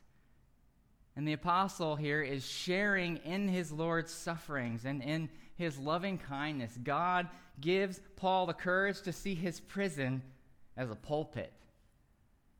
And 1.15 1.27
the 1.27 1.33
apostle 1.33 1.95
here 1.95 2.21
is 2.21 2.45
sharing 2.45 3.17
in 3.17 3.47
his 3.47 3.71
Lord's 3.71 4.11
sufferings 4.11 4.85
and 4.85 5.01
in 5.01 5.29
his 5.55 5.77
loving 5.77 6.17
kindness. 6.17 6.77
God 6.83 7.29
gives 7.61 8.01
Paul 8.17 8.45
the 8.45 8.53
courage 8.53 9.01
to 9.03 9.13
see 9.13 9.33
his 9.33 9.59
prison 9.59 10.21
as 10.75 10.91
a 10.91 10.95
pulpit. 10.95 11.53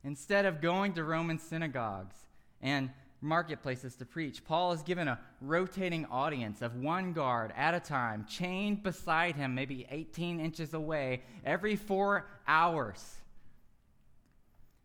Instead 0.04 0.46
of 0.46 0.62
going 0.62 0.94
to 0.94 1.04
Roman 1.04 1.40
synagogues 1.40 2.16
and 2.62 2.92
marketplaces 3.22 3.96
to 3.96 4.06
preach. 4.06 4.46
Paul 4.46 4.72
is 4.72 4.84
given 4.84 5.08
a 5.08 5.20
rotating 5.42 6.06
audience 6.06 6.62
of 6.62 6.76
one 6.76 7.12
guard 7.14 7.52
at 7.58 7.74
a 7.74 7.80
time, 7.80 8.26
chained 8.30 8.84
beside 8.84 9.36
him, 9.36 9.56
maybe 9.56 9.88
18 9.90 10.40
inches 10.40 10.74
away, 10.74 11.24
every 11.44 11.76
four 11.76 12.28
hours. 12.48 13.16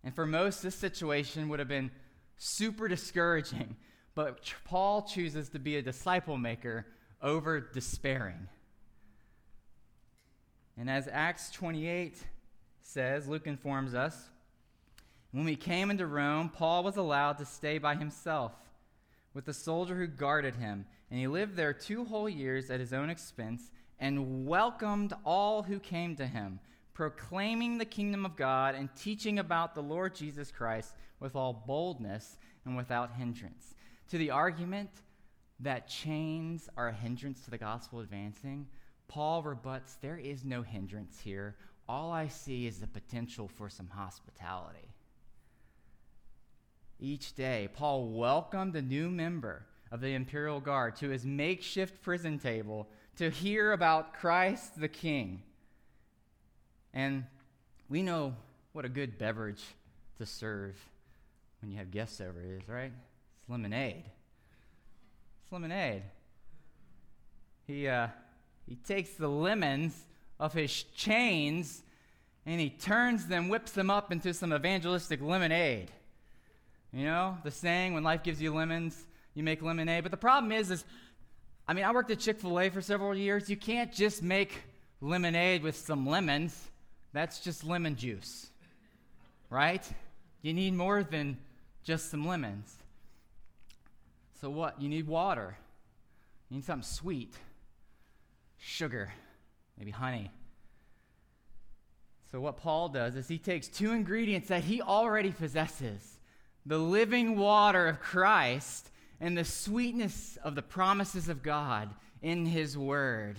And 0.02 0.14
for 0.14 0.26
most, 0.26 0.62
this 0.62 0.74
situation 0.74 1.48
would 1.48 1.58
have 1.58 1.68
been 1.68 1.90
super 2.42 2.88
discouraging, 2.88 3.76
but 4.14 4.40
Paul 4.64 5.02
chooses 5.02 5.50
to 5.50 5.58
be 5.58 5.76
a 5.76 5.82
disciple 5.82 6.38
maker 6.38 6.86
over 7.20 7.60
despairing. 7.60 8.48
And 10.78 10.88
as 10.88 11.06
Acts 11.12 11.50
28 11.50 12.16
says, 12.80 13.28
Luke 13.28 13.46
informs 13.46 13.94
us, 13.94 14.30
when 15.32 15.44
we 15.44 15.54
came 15.54 15.90
into 15.90 16.06
Rome, 16.06 16.48
Paul 16.48 16.82
was 16.82 16.96
allowed 16.96 17.36
to 17.38 17.44
stay 17.44 17.76
by 17.76 17.94
himself 17.94 18.52
with 19.34 19.44
the 19.44 19.52
soldier 19.52 19.94
who 19.94 20.06
guarded 20.06 20.54
him, 20.54 20.86
and 21.10 21.20
he 21.20 21.26
lived 21.26 21.56
there 21.56 21.74
two 21.74 22.06
whole 22.06 22.28
years 22.28 22.70
at 22.70 22.80
his 22.80 22.94
own 22.94 23.10
expense 23.10 23.70
and 23.98 24.46
welcomed 24.46 25.12
all 25.26 25.62
who 25.62 25.78
came 25.78 26.16
to 26.16 26.26
him, 26.26 26.58
proclaiming 26.94 27.76
the 27.76 27.84
kingdom 27.84 28.24
of 28.24 28.34
God 28.34 28.74
and 28.74 28.88
teaching 28.96 29.38
about 29.38 29.74
the 29.74 29.82
Lord 29.82 30.14
Jesus 30.14 30.50
Christ 30.50 30.94
with 31.20 31.36
all 31.36 31.64
boldness 31.66 32.36
and 32.64 32.76
without 32.76 33.14
hindrance. 33.14 33.74
To 34.08 34.18
the 34.18 34.30
argument 34.30 34.90
that 35.60 35.88
chains 35.88 36.68
are 36.76 36.88
a 36.88 36.92
hindrance 36.92 37.42
to 37.44 37.50
the 37.50 37.58
gospel 37.58 38.00
advancing, 38.00 38.66
Paul 39.06 39.42
rebuts 39.42 39.96
there 40.00 40.16
is 40.16 40.44
no 40.44 40.62
hindrance 40.62 41.20
here. 41.22 41.56
All 41.88 42.10
I 42.10 42.28
see 42.28 42.66
is 42.66 42.78
the 42.78 42.86
potential 42.86 43.48
for 43.48 43.68
some 43.68 43.88
hospitality 43.88 44.90
each 47.00 47.34
day, 47.34 47.68
Paul 47.72 48.08
welcomed 48.08 48.76
a 48.76 48.82
new 48.82 49.10
member 49.10 49.66
of 49.90 50.00
the 50.00 50.14
imperial 50.14 50.60
guard 50.60 50.96
to 50.96 51.08
his 51.08 51.24
makeshift 51.24 52.02
prison 52.02 52.38
table 52.38 52.88
to 53.16 53.30
hear 53.30 53.72
about 53.72 54.14
Christ 54.14 54.78
the 54.80 54.88
King. 54.88 55.42
And 56.92 57.24
we 57.88 58.02
know 58.02 58.34
what 58.72 58.84
a 58.84 58.88
good 58.88 59.18
beverage 59.18 59.62
to 60.18 60.26
serve 60.26 60.76
when 61.60 61.70
you 61.70 61.78
have 61.78 61.90
guests 61.90 62.20
over 62.20 62.40
is, 62.40 62.68
right? 62.68 62.92
It's 63.40 63.48
lemonade. 63.48 64.04
It's 65.42 65.52
lemonade. 65.52 66.02
He, 67.66 67.86
uh, 67.86 68.08
he 68.66 68.76
takes 68.76 69.10
the 69.10 69.28
lemons 69.28 69.94
of 70.38 70.52
his 70.52 70.82
chains 70.94 71.82
and 72.46 72.60
he 72.60 72.70
turns 72.70 73.26
them, 73.26 73.48
whips 73.48 73.72
them 73.72 73.90
up 73.90 74.10
into 74.10 74.32
some 74.32 74.52
evangelistic 74.52 75.20
lemonade. 75.20 75.90
You 76.92 77.04
know, 77.04 77.38
the 77.44 77.50
saying, 77.50 77.94
when 77.94 78.02
life 78.02 78.22
gives 78.22 78.40
you 78.42 78.52
lemons, 78.52 79.06
you 79.34 79.42
make 79.42 79.62
lemonade. 79.62 80.02
But 80.02 80.10
the 80.10 80.16
problem 80.16 80.50
is, 80.50 80.70
is 80.70 80.84
I 81.68 81.74
mean, 81.74 81.84
I 81.84 81.92
worked 81.92 82.10
at 82.10 82.18
Chick 82.18 82.40
fil 82.40 82.58
A 82.58 82.68
for 82.70 82.80
several 82.80 83.14
years. 83.14 83.48
You 83.48 83.56
can't 83.56 83.92
just 83.92 84.22
make 84.22 84.62
lemonade 85.00 85.62
with 85.62 85.76
some 85.76 86.06
lemons. 86.06 86.68
That's 87.12 87.40
just 87.40 87.64
lemon 87.64 87.94
juice, 87.94 88.48
right? 89.50 89.86
You 90.42 90.52
need 90.52 90.74
more 90.74 91.04
than 91.04 91.38
just 91.82 92.10
some 92.10 92.26
lemons. 92.26 92.74
So, 94.40 94.50
what? 94.50 94.80
You 94.80 94.88
need 94.88 95.06
water. 95.06 95.56
You 96.48 96.56
need 96.56 96.64
something 96.64 96.82
sweet, 96.82 97.34
sugar, 98.58 99.12
maybe 99.78 99.90
honey. 99.90 100.30
So, 102.30 102.40
what 102.40 102.56
Paul 102.56 102.88
does 102.88 103.16
is 103.16 103.28
he 103.28 103.38
takes 103.38 103.68
two 103.68 103.92
ingredients 103.92 104.48
that 104.48 104.64
he 104.64 104.80
already 104.80 105.30
possesses 105.30 106.18
the 106.66 106.78
living 106.78 107.36
water 107.36 107.86
of 107.86 108.00
Christ 108.00 108.90
and 109.20 109.36
the 109.36 109.44
sweetness 109.44 110.38
of 110.42 110.54
the 110.54 110.62
promises 110.62 111.28
of 111.28 111.42
God 111.42 111.90
in 112.22 112.46
His 112.46 112.76
Word. 112.76 113.36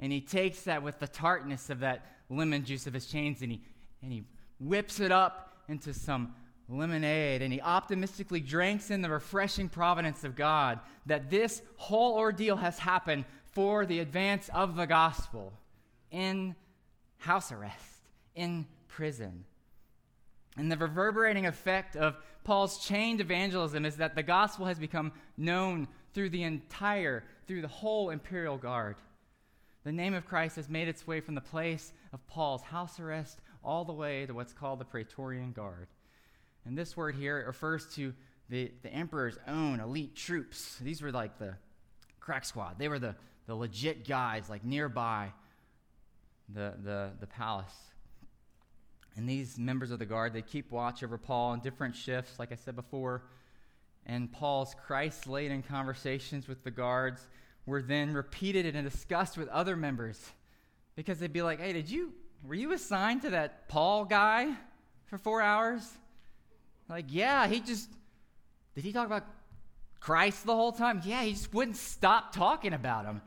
And 0.00 0.12
he 0.12 0.20
takes 0.20 0.62
that 0.62 0.82
with 0.82 0.98
the 0.98 1.08
tartness 1.08 1.70
of 1.70 1.80
that 1.80 2.06
lemon 2.28 2.64
juice 2.64 2.86
of 2.86 2.94
his 2.94 3.06
chains 3.06 3.42
and 3.42 3.52
he, 3.52 3.60
and 4.02 4.12
he 4.12 4.24
whips 4.58 5.00
it 5.00 5.12
up 5.12 5.62
into 5.68 5.94
some 5.94 6.34
lemonade. 6.68 7.42
And 7.42 7.52
he 7.52 7.60
optimistically 7.60 8.40
drinks 8.40 8.90
in 8.90 9.02
the 9.02 9.10
refreshing 9.10 9.68
providence 9.68 10.24
of 10.24 10.36
God 10.36 10.80
that 11.06 11.30
this 11.30 11.62
whole 11.76 12.16
ordeal 12.16 12.56
has 12.56 12.78
happened 12.78 13.24
for 13.52 13.86
the 13.86 14.00
advance 14.00 14.50
of 14.52 14.76
the 14.76 14.86
gospel 14.86 15.52
in 16.10 16.54
house 17.18 17.52
arrest, 17.52 18.08
in 18.34 18.66
prison. 18.88 19.44
And 20.56 20.70
the 20.70 20.76
reverberating 20.76 21.46
effect 21.46 21.96
of 21.96 22.16
Paul's 22.44 22.84
chained 22.84 23.20
evangelism 23.20 23.84
is 23.84 23.96
that 23.96 24.14
the 24.14 24.22
gospel 24.22 24.66
has 24.66 24.78
become 24.78 25.12
known 25.36 25.88
through 26.12 26.30
the 26.30 26.44
entire, 26.44 27.24
through 27.46 27.62
the 27.62 27.68
whole 27.68 28.10
imperial 28.10 28.56
guard. 28.56 28.96
The 29.84 29.92
name 29.92 30.14
of 30.14 30.26
Christ 30.26 30.56
has 30.56 30.68
made 30.68 30.88
its 30.88 31.06
way 31.06 31.20
from 31.20 31.34
the 31.34 31.40
place 31.40 31.92
of 32.12 32.26
Paul's 32.26 32.62
house 32.62 33.00
arrest 33.00 33.40
all 33.62 33.84
the 33.84 33.92
way 33.92 34.26
to 34.26 34.32
what's 34.32 34.52
called 34.52 34.78
the 34.78 34.84
Praetorian 34.84 35.52
Guard. 35.52 35.88
And 36.66 36.76
this 36.76 36.96
word 36.96 37.14
here 37.14 37.44
refers 37.46 37.86
to 37.94 38.14
the, 38.48 38.72
the 38.82 38.92
emperor's 38.92 39.38
own 39.46 39.80
elite 39.80 40.16
troops. 40.16 40.78
These 40.80 41.02
were 41.02 41.12
like 41.12 41.38
the 41.38 41.54
crack 42.20 42.44
squad. 42.44 42.78
They 42.78 42.88
were 42.88 42.98
the, 42.98 43.14
the 43.46 43.54
legit 43.54 44.06
guys, 44.06 44.48
like 44.48 44.64
nearby 44.64 45.32
the, 46.48 46.74
the, 46.82 47.10
the 47.20 47.26
palace. 47.26 47.74
And 49.16 49.28
these 49.28 49.58
members 49.58 49.90
of 49.90 49.98
the 49.98 50.06
guard, 50.06 50.32
they 50.32 50.42
keep 50.42 50.72
watch 50.72 51.02
over 51.02 51.18
Paul 51.18 51.54
in 51.54 51.60
different 51.60 51.94
shifts, 51.94 52.38
like 52.38 52.50
I 52.50 52.56
said 52.56 52.74
before. 52.74 53.22
And 54.06 54.30
Paul's 54.32 54.74
Christ 54.86 55.26
laden 55.26 55.62
conversations 55.62 56.48
with 56.48 56.64
the 56.64 56.70
guards 56.70 57.26
were 57.64 57.80
then 57.80 58.12
repeated 58.12 58.74
and 58.74 58.88
discussed 58.88 59.38
with 59.38 59.48
other 59.48 59.76
members 59.76 60.20
because 60.96 61.18
they'd 61.18 61.32
be 61.32 61.42
like, 61.42 61.60
hey, 61.60 61.72
did 61.72 61.88
you, 61.88 62.12
were 62.42 62.54
you 62.54 62.72
assigned 62.72 63.22
to 63.22 63.30
that 63.30 63.68
Paul 63.68 64.04
guy 64.04 64.52
for 65.06 65.16
four 65.16 65.40
hours? 65.40 65.88
Like, 66.88 67.06
yeah, 67.08 67.46
he 67.46 67.60
just, 67.60 67.88
did 68.74 68.84
he 68.84 68.92
talk 68.92 69.06
about 69.06 69.24
Christ 70.00 70.44
the 70.44 70.54
whole 70.54 70.72
time? 70.72 71.00
Yeah, 71.04 71.22
he 71.22 71.32
just 71.32 71.52
wouldn't 71.54 71.76
stop 71.76 72.34
talking 72.34 72.74
about 72.74 73.06
him. 73.06 73.22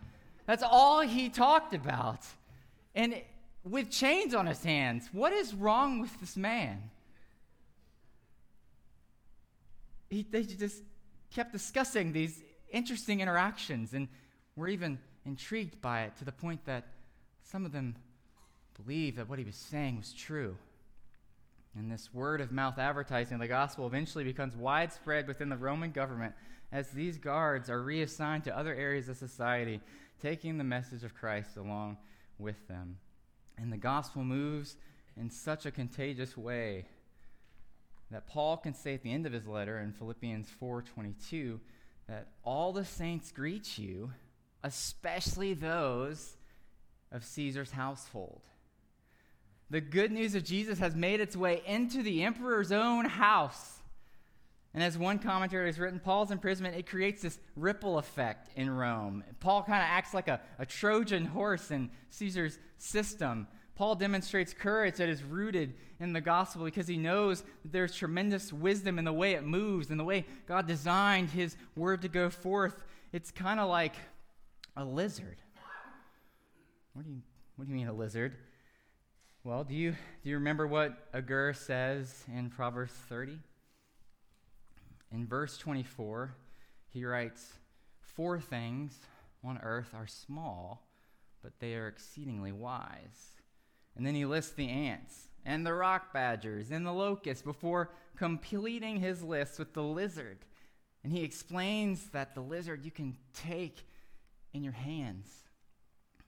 That's 0.46 0.64
all 0.64 1.02
he 1.02 1.30
talked 1.30 1.74
about. 1.74 2.26
And 2.94 3.22
with 3.64 3.90
chains 3.90 4.34
on 4.34 4.46
his 4.46 4.64
hands, 4.64 5.10
what 5.12 5.34
is 5.34 5.54
wrong 5.54 6.00
with 6.00 6.20
this 6.20 6.38
man? 6.38 6.90
He, 10.10 10.26
they 10.30 10.44
just 10.44 10.84
kept 11.32 11.52
discussing 11.52 12.14
these 12.14 12.42
interesting 12.72 13.22
interactions, 13.22 13.94
and 13.94 14.08
were 14.56 14.68
even 14.68 15.00
intrigued 15.26 15.82
by 15.82 16.04
it 16.04 16.16
to 16.18 16.26
the 16.26 16.32
point 16.32 16.64
that 16.66 16.86
some 17.44 17.66
of 17.66 17.72
them 17.72 17.96
believed 18.82 19.18
that 19.18 19.30
what 19.30 19.40
he 19.40 19.46
was 19.46 19.56
saying 19.56 19.98
was 19.98 20.14
true. 20.14 20.58
And 21.78 21.92
this 21.92 22.12
word 22.12 22.42
of 22.42 22.52
mouth 22.52 22.80
advertising 22.80 23.36
of 23.36 23.40
the 23.40 23.48
gospel 23.48 23.86
eventually 23.86 24.24
becomes 24.24 24.56
widespread 24.56 25.28
within 25.28 25.50
the 25.50 25.58
Roman 25.58 25.92
government 25.92 26.34
as 26.72 26.90
these 26.90 27.20
guards 27.20 27.70
are 27.70 27.84
reassigned 27.84 28.44
to 28.46 28.58
other 28.58 28.74
areas 28.74 29.10
of 29.10 29.18
society, 29.18 29.80
taking 30.20 30.58
the 30.58 30.64
message 30.64 31.04
of 31.04 31.14
Christ 31.14 31.56
along 31.56 31.98
with 32.40 32.68
them. 32.68 32.98
And 33.60 33.72
the 33.72 33.78
gospel 33.78 34.24
moves 34.24 34.76
in 35.16 35.30
such 35.30 35.68
a 35.68 35.72
contagious 35.72 36.36
way 36.36 36.86
that 38.10 38.28
Paul 38.28 38.58
can 38.58 38.74
say 38.74 38.96
at 38.96 39.04
the 39.04 39.14
end 39.14 39.28
of 39.28 39.34
his 39.34 39.46
letter 39.46 39.80
in 39.80 39.92
Philippians 39.94 40.50
4:22 40.50 41.60
that 42.08 42.30
all 42.44 42.74
the 42.74 42.86
saints 42.86 43.32
greet 43.32 43.78
you, 43.78 44.14
especially 44.64 45.54
those 45.54 46.38
of 47.12 47.24
Caesar's 47.24 47.72
household. 47.72 48.42
The 49.70 49.82
good 49.82 50.12
news 50.12 50.34
of 50.36 50.44
Jesus 50.44 50.80
has 50.80 50.96
made 50.96 51.20
its 51.20 51.36
way 51.36 51.62
into 51.66 52.02
the 52.02 52.24
emperor's 52.24 52.72
own 52.72 53.06
house. 53.06 53.74
And 54.74 54.84
as 54.84 54.98
one 54.98 55.20
commentator 55.20 55.66
has 55.66 55.80
written, 55.80 56.00
Paul's 56.00 56.32
imprisonment, 56.32 56.76
it 56.76 56.88
creates 56.88 57.22
this 57.22 57.40
ripple 57.56 57.98
effect 57.98 58.50
in 58.56 58.70
Rome. 58.70 59.24
Paul 59.40 59.64
kind 59.64 59.82
of 59.82 59.90
acts 59.90 60.14
like 60.14 60.28
a, 60.28 60.40
a 60.60 60.66
Trojan 60.66 61.26
horse 61.26 61.72
in 61.72 61.90
Caesar's 62.12 62.60
system. 62.78 63.48
Paul 63.76 63.96
demonstrates 63.96 64.54
courage 64.54 64.96
that 64.96 65.10
is 65.10 65.24
rooted 65.24 65.74
in 66.00 66.14
the 66.14 66.22
gospel 66.22 66.64
because 66.64 66.88
he 66.88 66.98
knows 66.98 67.42
that 67.64 67.72
there's 67.72 67.96
tremendous 67.96 68.54
wisdom 68.54 69.00
in 69.00 69.06
the 69.06 69.14
way 69.14 69.34
it 69.34 69.44
moves 69.44 69.90
and 69.90 70.00
the 70.00 70.04
way 70.04 70.26
God 70.48 70.68
designed 70.68 71.30
his 71.30 71.58
word 71.76 72.02
to 72.04 72.08
go 72.08 72.30
forth. 72.30 72.76
It's 73.12 73.32
kind 73.32 73.60
of 73.60 73.70
like 73.70 73.96
a 74.76 74.86
lizard. 74.86 75.38
What 76.94 77.06
do 77.06 77.12
you 77.12 77.22
what 77.56 77.66
do 77.66 77.72
you 77.72 77.78
mean 77.78 77.88
a 77.88 77.94
lizard? 77.94 78.36
Well, 79.48 79.64
do 79.64 79.74
you, 79.74 79.92
do 79.92 80.30
you 80.30 80.36
remember 80.36 80.68
what 80.68 81.08
Agur 81.14 81.54
says 81.54 82.26
in 82.28 82.50
Proverbs 82.50 82.92
30? 83.08 83.40
In 85.14 85.26
verse 85.26 85.58
24, 85.58 86.34
he 86.90 87.06
writes, 87.06 87.54
Four 88.02 88.42
things 88.42 89.00
on 89.46 89.58
earth 89.64 89.94
are 89.94 90.06
small, 90.06 90.86
but 91.42 91.54
they 91.62 91.76
are 91.76 91.88
exceedingly 91.88 92.52
wise. 92.52 93.38
And 93.96 94.06
then 94.06 94.16
he 94.16 94.26
lists 94.26 94.52
the 94.52 94.68
ants 94.68 95.30
and 95.46 95.66
the 95.66 95.74
rock 95.74 96.12
badgers 96.12 96.70
and 96.70 96.86
the 96.86 96.92
locusts 96.92 97.42
before 97.42 97.92
completing 98.18 98.98
his 98.98 99.24
list 99.24 99.60
with 99.60 99.74
the 99.74 99.82
lizard. 99.82 100.40
And 101.06 101.14
he 101.14 101.24
explains 101.24 102.08
that 102.10 102.36
the 102.36 102.42
lizard 102.42 102.84
you 102.84 102.92
can 102.92 103.16
take 103.34 103.88
in 104.52 104.62
your 104.62 104.74
hands, 104.74 105.30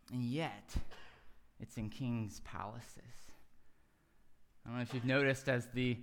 and 0.10 0.24
yet 0.24 0.74
it's 1.60 1.78
in 1.78 1.90
kings' 1.90 2.42
palaces. 2.42 3.04
I 4.66 4.70
don't 4.70 4.78
know 4.78 4.84
if 4.84 4.94
you've 4.94 5.06
noticed 5.06 5.50
as 5.50 5.68
the 5.74 5.98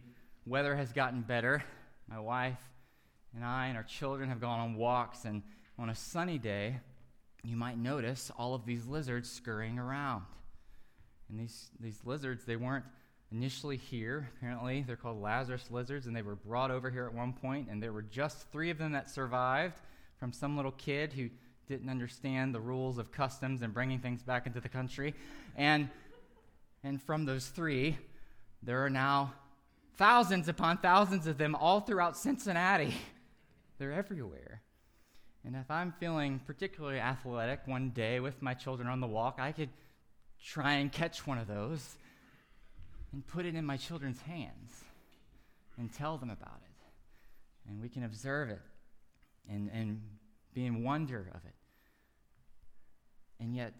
weather 0.45 0.77
has 0.77 0.93
gotten 0.93 1.23
better, 1.23 1.63
my 2.09 2.19
wife 2.19 2.59
and 3.35 3.45
I 3.45 3.67
and 3.67 3.77
our 3.77 3.83
children 3.85 4.29
have 4.31 4.41
gone 4.41 4.61
on 4.61 4.77
walks, 4.77 5.25
and 5.25 5.43
on 5.79 5.91
a 5.91 5.95
sunny 5.95 6.39
day, 6.39 6.81
you 7.45 7.57
might 7.57 7.79
notice 7.79 8.33
all 8.39 8.55
of 8.55 8.65
these 8.65 8.87
lizards 8.87 9.31
scurrying 9.31 9.79
around. 9.79 10.25
And 11.29 11.39
these, 11.39 11.71
these 11.79 12.01
lizards, 12.05 12.45
they 12.45 12.57
weren't 12.57 12.85
initially 13.31 13.77
here. 13.77 14.31
Apparently, 14.37 14.85
they're 14.87 14.97
called 14.97 15.21
Lazarus 15.21 15.71
lizards, 15.71 16.07
and 16.07 16.17
they 16.17 16.23
were 16.23 16.37
brought 16.37 16.71
over 16.71 16.91
here 16.91 17.07
at 17.07 17.15
one 17.15 17.33
point, 17.33 17.69
and 17.71 17.83
there 17.83 17.93
were 17.93 18.03
just 18.03 18.51
three 18.51 18.71
of 18.71 18.79
them 18.79 18.93
that 18.93 19.11
survived 19.11 19.81
from 20.19 20.33
some 20.33 20.57
little 20.57 20.73
kid 20.73 21.13
who 21.13 21.29
didn't 21.69 21.89
understand 21.89 22.55
the 22.55 22.61
rules 22.61 22.99
of 22.99 23.11
customs 23.11 23.63
and 23.63 23.75
bringing 23.75 23.99
things 23.99 24.23
back 24.23 24.47
into 24.47 24.61
the 24.61 24.69
country. 24.69 25.15
And, 25.57 25.89
and 26.85 27.03
from 27.03 27.25
those 27.25 27.47
three, 27.47 27.99
there 28.63 28.85
are 28.85 28.91
now 28.91 29.35
thousands 29.97 30.49
upon 30.49 30.79
thousands 30.79 31.27
of 31.27 31.39
them 31.39 31.55
all 31.55 31.81
throughout 31.81 32.17
Cincinnati. 32.17 32.95
They're 33.79 33.93
everywhere. 33.93 34.63
And 35.45 35.55
if 35.57 35.71
I'm 35.71 35.93
feeling 35.93 36.41
particularly 36.45 36.99
athletic 36.99 37.61
one 37.67 37.91
day 37.91 38.21
with 38.21 38.43
my 38.43 38.55
children 38.55 38.89
on 38.89 39.01
the 39.01 39.07
walk, 39.07 39.37
I 39.39 39.53
could 39.53 39.71
try 40.45 40.75
and 40.75 40.91
catch 40.91 41.27
one 41.27 41.39
of 41.39 41.47
those 41.47 41.97
and 43.13 43.27
put 43.27 43.47
it 43.47 43.55
in 43.55 43.65
my 43.65 43.77
children's 43.77 44.21
hands 44.23 44.85
and 45.79 45.93
tell 45.93 46.19
them 46.19 46.31
about 46.31 46.61
it. 46.63 47.71
And 47.71 47.81
we 47.81 47.89
can 47.89 48.05
observe 48.05 48.51
it 48.51 48.61
and, 49.49 49.71
and 49.73 50.01
be 50.57 50.65
in 50.65 50.83
wonder 50.83 51.31
of 51.35 51.45
it. 51.45 51.55
And 53.39 53.55
yet, 53.55 53.75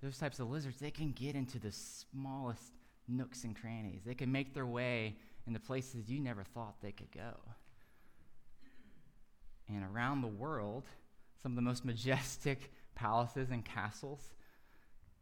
those 0.00 0.16
types 0.16 0.38
of 0.38 0.48
lizards, 0.48 0.78
they 0.78 0.92
can 0.92 1.10
get 1.10 1.34
into 1.34 1.58
the 1.58 1.72
smallest 1.72 2.72
nooks 3.08 3.42
and 3.42 3.60
crannies. 3.60 4.02
They 4.06 4.14
can 4.14 4.30
make 4.30 4.54
their 4.54 4.64
way 4.64 5.16
into 5.44 5.58
places 5.58 6.08
you 6.08 6.20
never 6.20 6.44
thought 6.44 6.76
they 6.80 6.92
could 6.92 7.10
go. 7.10 7.32
And 9.68 9.84
around 9.84 10.22
the 10.22 10.28
world, 10.28 10.84
some 11.42 11.52
of 11.52 11.56
the 11.56 11.62
most 11.62 11.84
majestic 11.84 12.72
palaces 12.94 13.50
and 13.50 13.64
castles, 13.64 14.20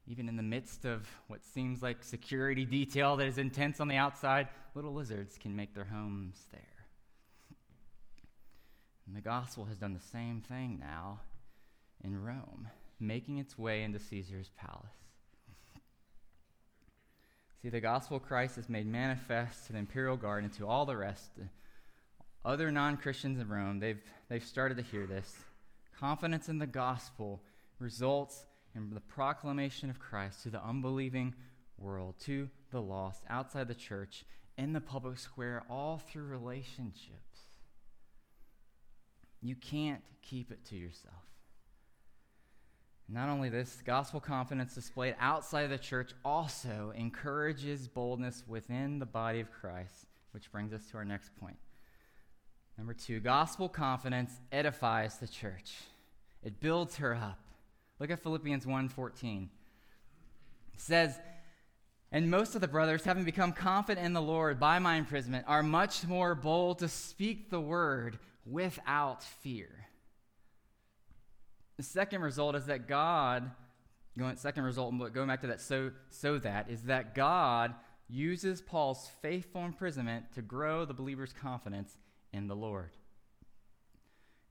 even 0.06 0.28
in 0.28 0.36
the 0.36 0.42
midst 0.42 0.84
of 0.84 1.08
what 1.28 1.42
seems 1.42 1.82
like 1.82 2.04
security 2.04 2.66
detail 2.66 3.16
that 3.16 3.26
is 3.26 3.38
intense 3.38 3.80
on 3.80 3.88
the 3.88 3.96
outside, 3.96 4.48
little 4.74 4.92
lizards 4.92 5.38
can 5.38 5.56
make 5.56 5.74
their 5.74 5.84
homes 5.84 6.36
there. 6.52 6.79
And 9.10 9.16
the 9.16 9.28
gospel 9.28 9.64
has 9.64 9.76
done 9.76 9.92
the 9.92 10.08
same 10.12 10.40
thing 10.40 10.78
now 10.78 11.18
in 12.04 12.22
Rome 12.22 12.68
making 13.00 13.38
its 13.38 13.58
way 13.58 13.82
into 13.82 13.98
Caesar's 13.98 14.52
palace. 14.56 14.94
See, 17.60 17.70
the 17.70 17.80
gospel 17.80 18.18
of 18.18 18.22
Christ 18.22 18.56
is 18.56 18.68
made 18.68 18.86
manifest 18.86 19.66
to 19.66 19.72
the 19.72 19.80
imperial 19.80 20.16
guard 20.16 20.44
and 20.44 20.52
to 20.52 20.66
all 20.68 20.86
the 20.86 20.96
rest. 20.96 21.32
Other 22.44 22.70
non 22.70 22.96
Christians 22.98 23.40
in 23.40 23.48
Rome, 23.48 23.80
they've, 23.80 24.00
they've 24.28 24.44
started 24.44 24.76
to 24.76 24.84
hear 24.84 25.08
this. 25.08 25.34
Confidence 25.98 26.48
in 26.48 26.58
the 26.58 26.66
gospel 26.68 27.42
results 27.80 28.44
in 28.76 28.94
the 28.94 29.00
proclamation 29.00 29.90
of 29.90 29.98
Christ 29.98 30.44
to 30.44 30.50
the 30.50 30.64
unbelieving 30.64 31.34
world, 31.78 32.14
to 32.20 32.48
the 32.70 32.80
lost, 32.80 33.24
outside 33.28 33.66
the 33.66 33.74
church, 33.74 34.24
in 34.56 34.72
the 34.72 34.80
public 34.80 35.18
square, 35.18 35.64
all 35.68 35.98
through 35.98 36.26
relationships. 36.26 37.29
You 39.42 39.54
can't 39.54 40.02
keep 40.22 40.50
it 40.50 40.64
to 40.66 40.76
yourself. 40.76 41.14
Not 43.08 43.28
only 43.28 43.48
this, 43.48 43.82
gospel 43.84 44.20
confidence 44.20 44.74
displayed 44.74 45.16
outside 45.18 45.62
of 45.62 45.70
the 45.70 45.78
church 45.78 46.12
also 46.24 46.92
encourages 46.96 47.88
boldness 47.88 48.44
within 48.46 49.00
the 49.00 49.06
body 49.06 49.40
of 49.40 49.50
Christ, 49.50 50.06
which 50.30 50.52
brings 50.52 50.72
us 50.72 50.86
to 50.90 50.98
our 50.98 51.04
next 51.04 51.34
point. 51.36 51.56
Number 52.78 52.94
two, 52.94 53.18
gospel 53.18 53.68
confidence 53.68 54.32
edifies 54.52 55.18
the 55.18 55.26
church. 55.26 55.74
It 56.44 56.60
builds 56.60 56.96
her 56.96 57.14
up. 57.14 57.40
Look 57.98 58.10
at 58.10 58.22
Philippians 58.22 58.64
1:14. 58.64 59.50
It 60.72 60.80
says, 60.80 61.18
and 62.12 62.30
most 62.30 62.54
of 62.54 62.60
the 62.60 62.68
brothers, 62.68 63.04
having 63.04 63.24
become 63.24 63.52
confident 63.52 64.04
in 64.04 64.12
the 64.12 64.22
Lord 64.22 64.58
by 64.58 64.78
my 64.78 64.96
imprisonment, 64.96 65.44
are 65.46 65.62
much 65.62 66.06
more 66.06 66.34
bold 66.34 66.78
to 66.78 66.88
speak 66.88 67.50
the 67.50 67.60
word 67.60 68.18
without 68.50 69.22
fear. 69.22 69.86
The 71.76 71.82
second 71.82 72.20
result 72.20 72.56
is 72.56 72.66
that 72.66 72.88
God, 72.88 73.50
going 74.18 74.36
second 74.36 74.64
result, 74.64 74.92
but 74.98 75.14
going 75.14 75.28
back 75.28 75.40
to 75.42 75.46
that 75.46 75.60
so 75.60 75.92
so 76.10 76.38
that 76.38 76.68
is 76.68 76.82
that 76.82 77.14
God 77.14 77.74
uses 78.08 78.60
Paul's 78.60 79.08
faithful 79.22 79.64
imprisonment 79.64 80.32
to 80.34 80.42
grow 80.42 80.84
the 80.84 80.92
believer's 80.92 81.32
confidence 81.32 81.96
in 82.32 82.48
the 82.48 82.56
Lord. 82.56 82.90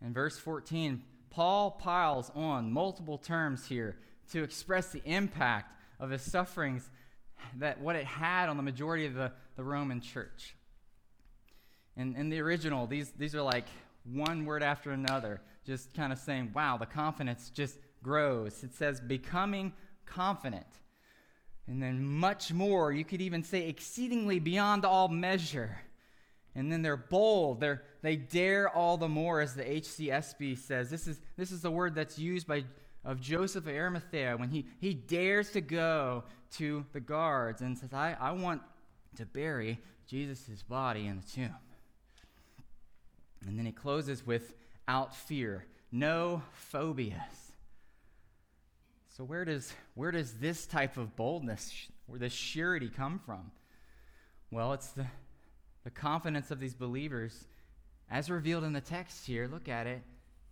In 0.01 0.13
verse 0.13 0.37
14, 0.37 1.03
Paul 1.29 1.71
piles 1.71 2.31
on 2.33 2.71
multiple 2.71 3.17
terms 3.17 3.67
here 3.67 3.97
to 4.31 4.43
express 4.43 4.91
the 4.91 5.01
impact 5.05 5.73
of 5.99 6.09
his 6.09 6.21
sufferings 6.21 6.89
that 7.57 7.79
what 7.79 7.95
it 7.95 8.05
had 8.05 8.49
on 8.49 8.57
the 8.57 8.63
majority 8.63 9.05
of 9.05 9.13
the, 9.13 9.31
the 9.55 9.63
Roman 9.63 10.01
church. 10.01 10.55
In, 11.97 12.15
in 12.15 12.29
the 12.29 12.39
original, 12.39 12.87
these, 12.87 13.11
these 13.11 13.35
are 13.35 13.41
like 13.41 13.65
one 14.13 14.45
word 14.45 14.63
after 14.63 14.91
another, 14.91 15.41
just 15.65 15.93
kind 15.93 16.11
of 16.11 16.19
saying, 16.19 16.51
wow, 16.53 16.77
the 16.77 16.85
confidence 16.85 17.49
just 17.49 17.77
grows. 18.03 18.63
It 18.63 18.73
says, 18.73 18.99
becoming 18.99 19.73
confident. 20.05 20.65
And 21.67 21.81
then 21.81 22.03
much 22.03 22.51
more, 22.51 22.91
you 22.91 23.05
could 23.05 23.21
even 23.21 23.43
say 23.43 23.67
exceedingly 23.67 24.39
beyond 24.39 24.85
all 24.85 25.07
measure. 25.07 25.79
And 26.55 26.71
then 26.71 26.81
they're 26.81 26.97
bold. 26.97 27.59
They're, 27.59 27.83
they 28.01 28.15
dare 28.15 28.69
all 28.69 28.97
the 28.97 29.07
more, 29.07 29.39
as 29.41 29.53
the 29.53 29.63
HCSB 29.63 30.57
says. 30.57 30.89
This 30.89 31.07
is, 31.07 31.21
this 31.37 31.51
is 31.51 31.61
the 31.61 31.69
word 31.69 31.93
that's 31.93 32.17
used 32.17 32.47
by 32.47 32.63
of 33.05 33.21
Joseph 33.21 33.65
of 33.65 33.73
Arimathea 33.73 34.35
when 34.37 34.49
he, 34.49 34.65
he 34.79 34.93
dares 34.93 35.51
to 35.51 35.61
go 35.61 36.23
to 36.51 36.85
the 36.91 36.99
guards 36.99 37.61
and 37.61 37.77
says, 37.77 37.93
I, 37.93 38.15
I 38.19 38.31
want 38.31 38.61
to 39.15 39.25
bury 39.25 39.79
Jesus' 40.05 40.63
body 40.63 41.07
in 41.07 41.17
the 41.17 41.27
tomb. 41.27 41.55
And 43.45 43.57
then 43.57 43.65
he 43.65 43.71
closes 43.71 44.25
with, 44.25 44.53
out 44.87 45.15
fear, 45.15 45.65
no 45.91 46.41
phobias. 46.53 47.51
So 49.09 49.23
where 49.23 49.43
does, 49.43 49.73
where 49.95 50.11
does 50.11 50.33
this 50.33 50.65
type 50.65 50.97
of 50.97 51.15
boldness, 51.15 51.87
where 52.07 52.19
this 52.19 52.33
surety 52.33 52.89
come 52.89 53.19
from? 53.19 53.51
Well, 54.49 54.73
it's 54.73 54.89
the, 54.91 55.05
the 55.83 55.89
confidence 55.89 56.51
of 56.51 56.59
these 56.59 56.73
believers, 56.73 57.45
as 58.09 58.29
revealed 58.29 58.63
in 58.63 58.73
the 58.73 58.81
text 58.81 59.25
here. 59.25 59.47
Look 59.51 59.67
at 59.67 59.87
it. 59.87 60.01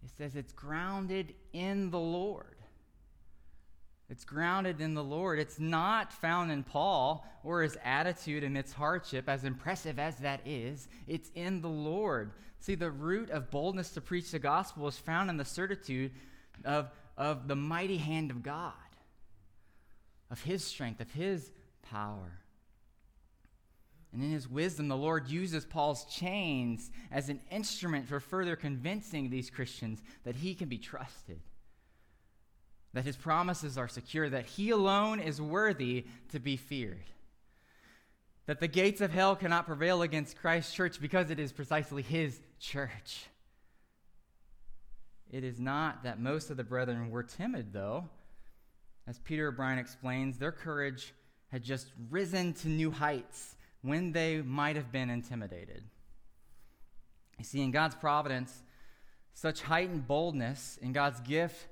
It 0.04 0.12
says 0.18 0.36
it's 0.36 0.54
grounded 0.54 1.34
in 1.54 1.90
the 1.90 2.00
Lord. 2.00 2.57
It's 4.10 4.24
grounded 4.24 4.80
in 4.80 4.94
the 4.94 5.04
Lord. 5.04 5.38
It's 5.38 5.60
not 5.60 6.14
found 6.14 6.52
in 6.52 6.64
Paul 6.64 7.26
or 7.44 7.62
his 7.62 7.78
attitude 7.84 8.44
amidst 8.44 8.74
hardship, 8.74 9.28
as 9.28 9.44
impressive 9.44 10.00
as 10.00 10.18
that 10.18 10.42
is. 10.46 10.88
It's 11.08 11.30
in 11.36 11.62
the 11.62 11.70
Lord. 11.70 12.32
See, 12.60 12.76
the 12.76 12.90
root 12.90 13.30
of 13.30 13.52
boldness 13.52 13.92
to 13.92 14.02
preach 14.02 14.32
the 14.32 14.40
gospel 14.40 14.88
is 14.88 14.98
found 14.98 15.30
in 15.30 15.38
the 15.38 15.46
certitude 15.46 16.12
of, 16.64 16.90
of 17.18 17.48
the 17.48 17.56
mighty 17.56 17.98
hand 17.98 18.32
of 18.32 18.44
God, 18.44 18.74
of 20.32 20.42
his 20.42 20.64
strength, 20.64 21.02
of 21.02 21.12
his 21.12 21.52
power. 21.82 22.40
And 24.14 24.24
in 24.24 24.32
his 24.32 24.48
wisdom, 24.48 24.88
the 24.88 24.96
Lord 24.96 25.28
uses 25.28 25.66
Paul's 25.66 26.06
chains 26.06 26.92
as 27.12 27.28
an 27.28 27.42
instrument 27.52 28.08
for 28.08 28.22
further 28.22 28.56
convincing 28.56 29.30
these 29.30 29.50
Christians 29.50 30.02
that 30.24 30.38
he 30.38 30.56
can 30.56 30.70
be 30.70 30.78
trusted, 30.78 31.42
that 32.98 33.06
his 33.06 33.16
promises 33.16 33.78
are 33.78 33.88
secure, 33.88 34.28
that 34.28 34.48
he 34.48 34.72
alone 34.72 35.20
is 35.20 35.40
worthy 35.40 36.04
to 36.32 36.40
be 36.40 36.58
feared, 36.58 37.06
that 38.48 38.60
the 38.60 38.68
gates 38.68 39.02
of 39.02 39.12
hell 39.12 39.36
cannot 39.36 39.68
prevail 39.68 40.02
against 40.02 40.36
Christ's 40.36 40.74
church 40.74 41.00
because 41.00 41.30
it 41.30 41.38
is 41.38 41.52
precisely 41.52 42.02
his 42.02 42.40
church. 42.60 43.28
It 45.30 45.44
is 45.44 45.60
not 45.60 46.06
that 46.06 46.20
most 46.20 46.50
of 46.50 46.58
the 46.58 46.64
brethren 46.64 47.12
were 47.12 47.22
timid, 47.22 47.72
though. 47.72 48.10
As 49.06 49.20
Peter 49.20 49.50
O'Brien 49.50 49.78
explains, 49.78 50.40
their 50.40 50.52
courage 50.52 51.14
had 51.52 51.62
just 51.62 51.92
risen 52.10 52.52
to 52.54 52.68
new 52.68 52.90
heights 52.90 53.58
when 53.84 54.12
they 54.12 54.42
might 54.42 54.76
have 54.76 54.92
been 54.92 55.12
intimidated. 55.12 55.84
You 57.38 57.46
see, 57.46 57.62
in 57.62 57.70
God's 57.70 57.94
providence, 57.94 58.64
such 59.36 59.62
heightened 59.62 60.08
boldness 60.08 60.80
in 60.82 60.94
God's 60.94 61.20
gift 61.20 61.68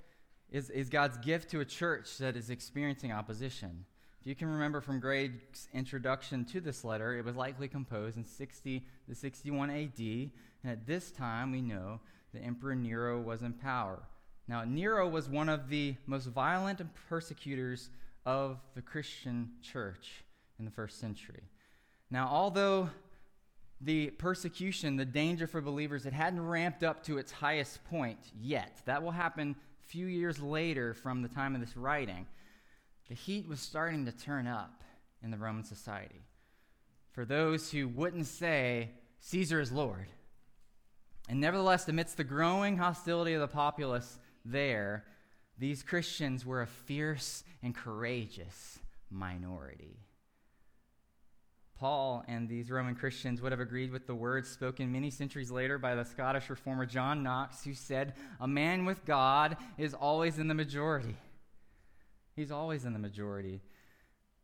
is, 0.55 0.69
is 0.69 0.87
God's 0.87 1.17
gift 1.17 1.49
to 1.49 1.59
a 1.59 1.65
church 1.65 2.17
that 2.19 2.37
is 2.37 2.49
experiencing 2.49 3.11
opposition. 3.11 3.83
If 4.21 4.27
you 4.27 4.35
can 4.35 4.47
remember 4.47 4.79
from 4.79 5.01
Greg's 5.01 5.67
introduction 5.73 6.45
to 6.45 6.61
this 6.61 6.85
letter, 6.85 7.17
it 7.17 7.25
was 7.25 7.35
likely 7.35 7.67
composed 7.67 8.15
in 8.15 8.23
60 8.23 8.81
to 9.09 9.15
61 9.15 9.69
AD, 9.69 9.99
and 9.99 10.71
at 10.71 10.87
this 10.87 11.11
time 11.11 11.51
we 11.51 11.61
know 11.61 11.99
the 12.33 12.39
Emperor 12.39 12.73
Nero 12.73 13.19
was 13.19 13.41
in 13.41 13.51
power. 13.51 14.03
Now, 14.47 14.63
Nero 14.63 15.09
was 15.09 15.27
one 15.27 15.49
of 15.49 15.67
the 15.67 15.95
most 16.07 16.27
violent 16.27 16.81
persecutors 17.09 17.89
of 18.25 18.57
the 18.75 18.81
Christian 18.81 19.51
church 19.61 20.23
in 20.57 20.63
the 20.63 20.71
first 20.71 21.01
century. 21.01 21.43
Now, 22.09 22.29
although 22.31 22.89
the 23.81 24.11
persecution, 24.11 24.95
the 24.95 25.03
danger 25.03 25.47
for 25.47 25.59
believers, 25.59 26.05
it 26.05 26.13
hadn't 26.13 26.45
ramped 26.45 26.81
up 26.81 27.03
to 27.03 27.17
its 27.17 27.31
highest 27.31 27.83
point 27.89 28.19
yet. 28.39 28.81
That 28.85 29.03
will 29.03 29.11
happen 29.11 29.55
few 29.87 30.07
years 30.07 30.39
later 30.41 30.93
from 30.93 31.21
the 31.21 31.27
time 31.27 31.55
of 31.55 31.61
this 31.61 31.77
writing. 31.77 32.25
The 33.07 33.15
heat 33.15 33.47
was 33.47 33.59
starting 33.59 34.05
to 34.05 34.11
turn 34.11 34.47
up 34.47 34.83
in 35.23 35.31
the 35.31 35.37
Roman 35.37 35.63
society. 35.63 36.25
For 37.11 37.25
those 37.25 37.71
who 37.71 37.87
wouldn't 37.87 38.25
say, 38.25 38.91
Caesar 39.19 39.59
is 39.59 39.71
Lord. 39.71 40.07
And 41.29 41.39
nevertheless, 41.39 41.87
amidst 41.87 42.17
the 42.17 42.23
growing 42.23 42.77
hostility 42.77 43.33
of 43.33 43.41
the 43.41 43.47
populace 43.47 44.19
there, 44.43 45.05
these 45.57 45.81
Christians 45.81 46.45
were 46.45 46.61
a 46.61 46.67
fierce 46.67 47.43
and 47.63 47.73
courageous 47.73 48.79
minority. 49.09 49.99
Paul 51.77 52.23
and 52.27 52.47
these 52.47 52.71
Roman 52.71 52.95
Christians 52.95 53.41
would 53.41 53.51
have 53.51 53.59
agreed 53.59 53.91
with 53.91 54.07
the 54.07 54.15
words 54.15 54.49
spoken 54.49 54.91
many 54.91 55.09
centuries 55.09 55.51
later 55.51 55.77
by 55.77 55.93
the 55.93 56.05
Scottish 56.05 56.49
reformer 56.49 56.85
John 56.85 57.21
Knox, 57.21 57.65
who 57.65 57.73
said, 57.73 58.13
A 58.39 58.47
man 58.47 58.85
with 58.85 59.03
God 59.05 59.57
is 59.77 59.93
always 59.93 60.39
in 60.39 60.47
the 60.47 60.53
majority. 60.53 61.17
He's 62.35 62.51
always 62.51 62.85
in 62.85 62.93
the 62.93 62.99
majority. 62.99 63.61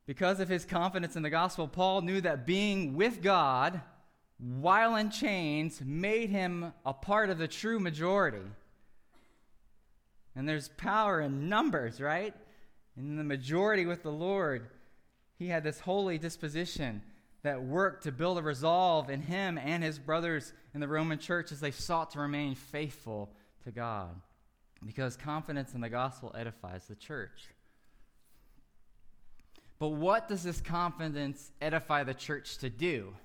Because 0.06 0.41
of 0.41 0.50
his 0.50 0.65
confidence 0.65 1.15
in 1.15 1.24
the 1.24 1.30
gospel, 1.30 1.70
Paul 1.70 2.02
knew 2.02 2.20
that 2.22 2.46
being 2.46 2.96
with 2.96 3.22
God 3.22 3.82
while 4.38 4.96
in 4.96 5.10
chains 5.10 5.82
made 5.86 6.32
him 6.32 6.74
a 6.86 6.94
part 6.94 7.30
of 7.30 7.38
the 7.38 7.48
true 7.48 7.80
majority. 7.80 8.46
And 10.36 10.50
there's 10.50 10.67
power 10.70 11.22
in 11.22 11.48
numbers, 11.48 12.02
right? 12.02 12.34
In 12.98 13.15
the 13.15 13.24
majority 13.24 13.86
with 13.86 14.04
the 14.04 14.12
Lord, 14.12 14.67
he 15.38 15.48
had 15.48 15.63
this 15.63 15.80
holy 15.80 16.17
disposition 16.17 17.02
that 17.43 17.63
worked 17.63 18.04
to 18.04 18.12
build 18.12 18.38
a 18.38 18.41
resolve 18.41 19.10
in 19.10 19.21
him 19.21 19.58
and 19.58 19.84
his 19.84 19.97
brothers 19.97 20.54
in 20.73 20.80
the 20.80 20.88
Roman 20.88 21.17
church 21.17 21.51
as 21.51 21.60
they 21.60 21.71
sought 21.71 22.12
to 22.12 22.19
remain 22.19 22.56
faithful 22.56 23.32
to 23.63 23.71
God. 23.71 24.10
Because 24.86 25.15
confidence 25.15 25.73
in 25.73 25.82
the 25.82 25.89
gospel 25.89 26.34
edifies 26.38 26.86
the 26.86 26.95
church. 26.95 27.49
But 29.80 29.89
what 29.89 30.27
does 30.27 30.43
this 30.43 30.62
confidence 30.62 31.51
edify 31.60 32.04
the 32.04 32.13
church 32.13 32.60
to 32.60 32.69
do? 32.69 33.15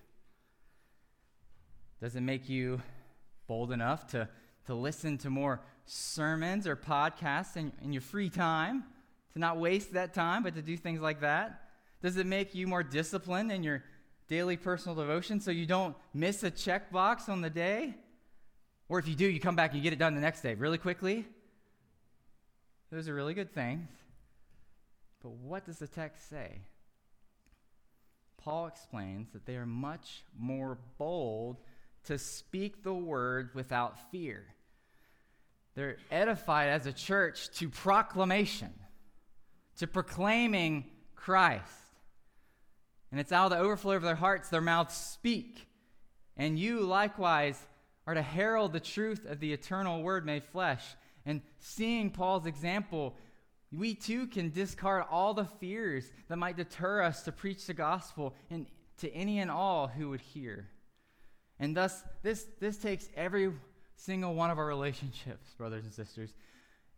Does 2.01 2.17
it 2.17 2.23
make 2.23 2.49
you 2.49 2.81
bold 3.47 3.73
enough 3.73 4.07
to, 4.09 4.29
to 4.67 4.75
listen 4.75 5.19
to 5.19 5.31
more 5.31 5.61
sermons 5.85 6.67
or 6.67 6.77
podcasts 6.77 7.57
in, 7.57 7.73
in 7.83 7.93
your 7.93 8.03
free 8.03 8.31
time? 8.31 8.85
To 9.35 9.39
not 9.39 9.59
waste 9.59 9.93
that 9.93 10.15
time, 10.15 10.43
but 10.43 10.55
to 10.55 10.63
do 10.63 10.79
things 10.79 11.01
like 11.01 11.21
that? 11.21 11.61
Does 12.03 12.17
it 12.17 12.27
make 12.27 12.55
you 12.55 12.67
more 12.67 12.83
disciplined 12.83 13.53
in 13.53 13.63
your 13.63 13.83
daily 14.29 14.57
personal 14.57 14.97
devotion 14.97 15.41
so 15.41 15.51
you 15.51 15.67
don't 15.67 15.97
miss 16.13 16.43
a 16.43 16.51
checkbox 16.51 17.29
on 17.29 17.41
the 17.41 17.51
day? 17.51 17.95
Or 18.89 18.99
if 18.99 19.09
you 19.09 19.15
do, 19.15 19.27
you 19.27 19.41
come 19.41 19.57
back 19.57 19.71
and 19.71 19.79
you 19.79 19.83
get 19.83 19.93
it 19.93 19.99
done 19.99 20.15
the 20.15 20.21
next 20.21 20.43
day 20.43 20.55
really 20.55 20.79
quickly? 20.79 21.27
Those 22.91 23.09
are 23.09 23.15
really 23.15 23.35
good 23.35 23.53
things. 23.53 23.89
But 25.23 25.33
what 25.33 25.65
does 25.65 25.79
the 25.79 25.89
text 25.89 26.29
say? 26.31 26.61
Paul 28.39 28.69
explains 28.69 29.33
that 29.33 29.45
they 29.45 29.57
are 29.57 29.67
much 29.67 30.23
more 30.39 30.79
bold 30.99 31.57
to 32.05 32.17
speak 32.17 32.85
the 32.85 32.95
word 32.95 33.51
without 33.55 34.11
fear. 34.13 34.45
They're 35.75 35.97
edified 36.11 36.69
as 36.69 36.87
a 36.87 36.93
church 36.93 37.51
to 37.59 37.69
proclamation, 37.69 38.73
to 39.79 39.87
proclaiming 39.89 40.85
Christ. 41.17 41.73
And 43.17 43.21
it's 43.23 43.33
out 43.33 43.51
of 43.51 43.59
the 43.59 43.65
overflow 43.65 43.93
of 43.97 44.03
their 44.03 44.15
hearts, 44.15 44.51
their 44.51 44.61
mouths 44.61 44.95
speak. 44.95 45.67
And 46.37 46.59
you 46.59 46.81
likewise 46.81 47.59
are 48.07 48.13
to 48.13 48.21
herald 48.21 48.75
the 48.75 48.79
truth 48.79 49.25
of 49.25 49.41
the 49.41 49.55
eternal 49.55 50.03
word 50.03 50.27
made 50.27 50.45
flesh. 50.45 50.85
And 51.25 51.41
seeing 51.59 52.11
Paul's 52.11 52.45
example, 52.45 53.17
we 53.73 53.95
too 53.95 54.27
can 54.27 54.51
discard 54.51 55.05
all 55.11 55.33
the 55.33 55.47
fears 55.47 56.11
that 56.29 56.37
might 56.37 56.59
deter 56.59 57.01
us 57.01 57.23
to 57.23 57.33
preach 57.33 57.67
the 57.67 57.73
gospel 57.73 58.35
and 58.51 58.67
to 58.99 59.11
any 59.15 59.39
and 59.39 59.51
all 59.51 59.87
who 59.87 60.11
would 60.11 60.21
hear. 60.21 60.69
And 61.59 61.75
thus, 61.75 62.05
this, 62.23 62.47
this 62.61 62.77
takes 62.77 63.09
every 63.17 63.51
single 63.95 64.35
one 64.35 64.51
of 64.51 64.59
our 64.59 64.67
relationships, 64.67 65.55
brothers 65.57 65.85
and 65.85 65.95
sisters. 65.95 66.35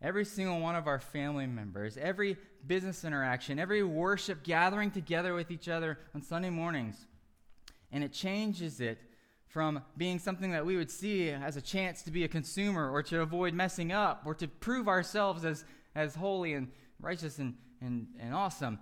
Every 0.01 0.23
single 0.23 0.59
one 0.59 0.75
of 0.75 0.87
our 0.87 0.99
family 0.99 1.45
members, 1.45 1.97
every 1.97 2.37
business 2.65 3.03
interaction, 3.03 3.59
every 3.59 3.83
worship 3.83 4.43
gathering 4.43 4.91
together 4.91 5.33
with 5.33 5.51
each 5.51 5.67
other 5.67 5.99
on 6.15 6.21
Sunday 6.21 6.49
mornings. 6.49 7.05
And 7.91 8.03
it 8.03 8.13
changes 8.13 8.79
it 8.79 8.97
from 9.47 9.81
being 9.97 10.19
something 10.19 10.51
that 10.51 10.65
we 10.65 10.77
would 10.77 10.91
see 10.91 11.31
as 11.31 11.57
a 11.57 11.61
chance 11.61 12.03
to 12.03 12.11
be 12.11 12.23
a 12.23 12.27
consumer 12.27 12.89
or 12.89 13.03
to 13.03 13.21
avoid 13.21 13.53
messing 13.53 13.91
up 13.91 14.21
or 14.25 14.33
to 14.35 14.47
prove 14.47 14.87
ourselves 14.87 15.43
as, 15.43 15.65
as 15.95 16.15
holy 16.15 16.53
and 16.53 16.69
righteous 17.01 17.39
and, 17.39 17.55
and, 17.81 18.07
and 18.19 18.33
awesome. 18.33 18.79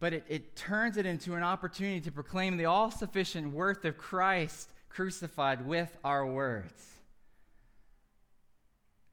But 0.00 0.12
it, 0.12 0.24
it 0.28 0.56
turns 0.56 0.96
it 0.96 1.06
into 1.06 1.34
an 1.34 1.42
opportunity 1.42 2.00
to 2.02 2.12
proclaim 2.12 2.56
the 2.56 2.66
all 2.66 2.90
sufficient 2.90 3.52
worth 3.52 3.84
of 3.84 3.96
Christ 3.96 4.68
crucified 4.90 5.66
with 5.66 5.96
our 6.04 6.26
words. 6.26 6.96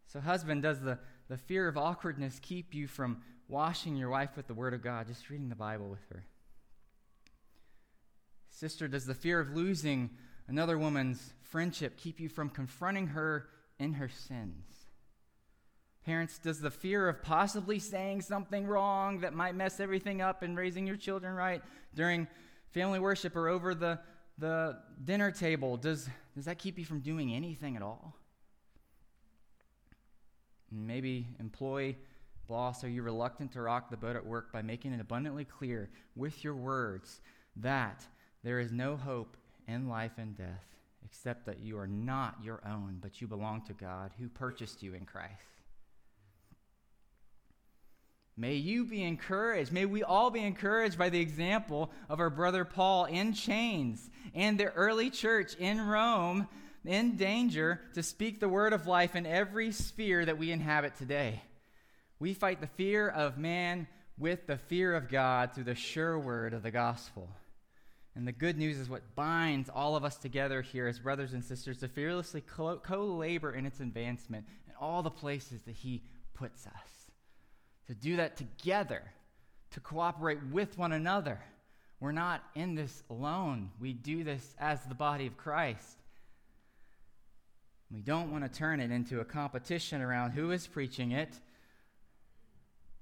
So, 0.08 0.20
husband, 0.20 0.64
does 0.64 0.80
the, 0.80 1.00
the 1.28 1.38
fear 1.38 1.68
of 1.68 1.78
awkwardness 1.78 2.40
keep 2.42 2.74
you 2.74 2.88
from 2.88 3.22
washing 3.48 3.96
your 3.96 4.10
wife 4.10 4.36
with 4.36 4.48
the 4.48 4.54
Word 4.54 4.74
of 4.74 4.82
God, 4.82 5.08
just 5.08 5.30
reading 5.30 5.50
the 5.50 5.56
Bible 5.56 5.90
with 5.90 6.04
her? 6.10 6.24
Sister, 8.50 8.88
does 8.88 9.06
the 9.06 9.16
fear 9.16 9.40
of 9.40 9.56
losing 9.56 10.12
another 10.48 10.78
woman's 10.78 11.34
friendship 11.42 11.98
keep 11.98 12.20
you 12.20 12.30
from 12.30 12.50
confronting 12.50 13.08
her 13.08 13.48
in 13.80 13.94
her 13.94 14.10
sins? 14.10 14.66
Parents, 16.06 16.38
does 16.38 16.60
the 16.60 16.70
fear 16.70 17.08
of 17.08 17.24
possibly 17.24 17.80
saying 17.80 18.22
something 18.22 18.68
wrong 18.68 19.22
that 19.22 19.34
might 19.34 19.56
mess 19.56 19.80
everything 19.80 20.22
up 20.22 20.44
in 20.44 20.56
raising 20.56 20.86
your 20.86 20.98
children 20.98 21.34
right 21.34 21.62
during 21.96 22.28
family 22.72 23.00
worship 23.00 23.36
or 23.36 23.48
over 23.48 23.74
the, 23.74 24.00
the 24.38 24.78
dinner 25.04 25.32
table, 25.32 25.78
does, 25.78 26.10
does 26.36 26.46
that 26.46 26.58
keep 26.58 26.78
you 26.78 26.86
from 26.86 27.00
doing 27.00 27.34
anything 27.34 27.76
at 27.76 27.82
all? 27.82 28.16
Maybe 30.74 31.28
employee, 31.40 31.98
boss, 32.48 32.84
are 32.84 32.90
you 32.90 33.04
reluctant 33.04 33.52
to 33.54 33.62
rock 33.62 33.90
the 33.90 33.98
boat 33.98 34.16
at 34.16 34.26
work 34.26 34.52
by 34.52 34.62
making 34.62 34.94
it 34.94 35.00
abundantly 35.00 35.46
clear 35.46 35.90
with 36.16 36.44
your 36.44 36.56
words 36.56 37.22
that 37.58 38.04
there 38.44 38.60
is 38.60 38.72
no 38.72 38.96
hope 38.96 39.38
in 39.68 39.88
life 39.88 40.14
and 40.18 40.36
death 40.36 40.66
except 41.06 41.46
that 41.46 41.60
you 41.60 41.78
are 41.78 41.88
not 41.88 42.38
your 42.44 42.60
own, 42.66 42.98
but 43.02 43.22
you 43.22 43.28
belong 43.28 43.62
to 43.62 43.74
God 43.74 44.12
who 44.20 44.28
purchased 44.30 44.82
you 44.82 44.94
in 44.96 45.06
Christ? 45.06 45.54
May 48.36 48.56
you 48.56 48.84
be 48.84 49.04
encouraged. 49.04 49.72
May 49.72 49.86
we 49.86 50.02
all 50.02 50.32
be 50.32 50.44
encouraged 50.44 50.98
by 50.98 51.10
the 51.10 51.20
example 51.20 51.92
of 52.10 52.20
our 52.20 52.32
brother 52.32 52.66
Paul 52.66 53.06
in 53.06 53.34
chains 53.34 54.10
and 54.34 54.60
the 54.60 54.72
early 54.72 55.12
church 55.12 55.54
in 55.56 55.80
Rome 55.80 56.48
in 56.86 57.16
danger 57.16 57.80
to 57.94 58.04
speak 58.04 58.40
the 58.40 58.50
word 58.50 58.74
of 58.74 58.88
life 58.88 59.16
in 59.16 59.26
every 59.26 59.72
sphere 59.72 60.26
that 60.26 60.38
we 60.38 60.52
inhabit 60.52 60.96
today. 60.96 61.42
We 62.20 62.34
fight 62.34 62.62
the 62.62 62.68
fear 62.68 63.08
of 63.08 63.38
man 63.38 63.88
with 64.18 64.48
the 64.48 64.58
fear 64.58 64.96
of 64.96 65.10
God 65.10 65.54
through 65.54 65.66
the 65.66 65.76
sure 65.76 66.18
word 66.18 66.54
of 66.54 66.64
the 66.64 66.72
gospel. 66.72 67.30
And 68.16 68.28
the 68.28 68.32
good 68.32 68.58
news 68.58 68.78
is 68.78 68.90
what 68.90 69.16
binds 69.16 69.70
all 69.70 69.96
of 69.96 70.06
us 70.06 70.18
together 70.18 70.62
here 70.62 70.88
as 70.88 71.00
brothers 71.00 71.34
and 71.34 71.44
sisters 71.44 71.80
to 71.80 71.88
fearlessly 71.88 72.42
co 72.42 72.80
labor 73.18 73.52
in 73.52 73.66
its 73.66 73.80
advancement 73.80 74.46
in 74.68 74.74
all 74.80 75.02
the 75.02 75.10
places 75.10 75.62
that 75.64 75.76
He 75.76 76.04
puts 76.36 76.68
us 76.68 77.04
to 77.88 77.94
do 77.94 78.18
that 78.18 78.38
together, 78.38 79.02
to 79.72 79.80
cooperate 79.80 80.40
with 80.52 80.78
one 80.78 80.94
another. 80.94 81.40
We're 82.00 82.12
not 82.12 82.44
in 82.56 82.76
this 82.76 83.04
alone. 83.10 83.72
We 83.80 83.94
do 83.94 84.24
this 84.24 84.56
as 84.60 84.82
the 84.84 84.96
body 84.96 85.28
of 85.28 85.38
Christ. 85.38 85.98
We 87.94 88.02
don't 88.02 88.32
want 88.32 88.44
to 88.44 88.50
turn 88.50 88.80
it 88.80 88.90
into 88.90 89.20
a 89.20 89.26
competition 89.26 90.02
around 90.02 90.32
who 90.32 90.50
is 90.50 90.66
preaching 90.66 91.12
it, 91.12 91.30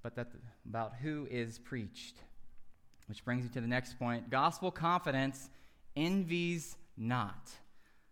but 0.04 0.16
that, 0.16 0.28
about 0.68 0.96
who 1.02 1.28
is 1.32 1.58
preached. 1.60 2.18
Which 3.08 3.24
brings 3.24 3.44
me 3.44 3.50
to 3.54 3.62
the 3.62 3.68
next 3.68 3.98
point. 3.98 4.30
Gospel 4.30 4.70
confidence 4.70 5.50
envies 5.96 6.76
not. 6.98 7.52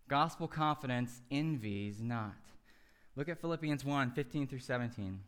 Gospel 0.07 0.47
confidence 0.47 1.21
envies 1.29 2.01
not. 2.01 2.37
Look 3.17 3.27
at 3.27 3.41
Philippians 3.41 3.83
1 3.83 4.11
15 4.11 4.47
through 4.47 4.59
17. 4.59 5.19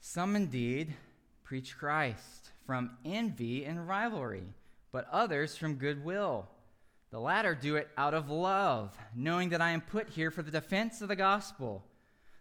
Some 0.00 0.34
indeed 0.34 0.94
preach 1.44 1.76
Christ 1.76 2.50
from 2.66 2.92
envy 3.04 3.66
and 3.66 3.86
rivalry, 3.86 4.54
but 4.92 5.06
others 5.12 5.56
from 5.56 5.74
goodwill. 5.74 6.48
The 7.12 7.20
latter 7.20 7.54
do 7.54 7.76
it 7.76 7.90
out 7.98 8.14
of 8.14 8.30
love, 8.30 8.96
knowing 9.14 9.50
that 9.50 9.60
I 9.60 9.70
am 9.70 9.82
put 9.82 10.08
here 10.08 10.30
for 10.30 10.40
the 10.40 10.50
defense 10.50 11.02
of 11.02 11.08
the 11.08 11.16
gospel. 11.16 11.84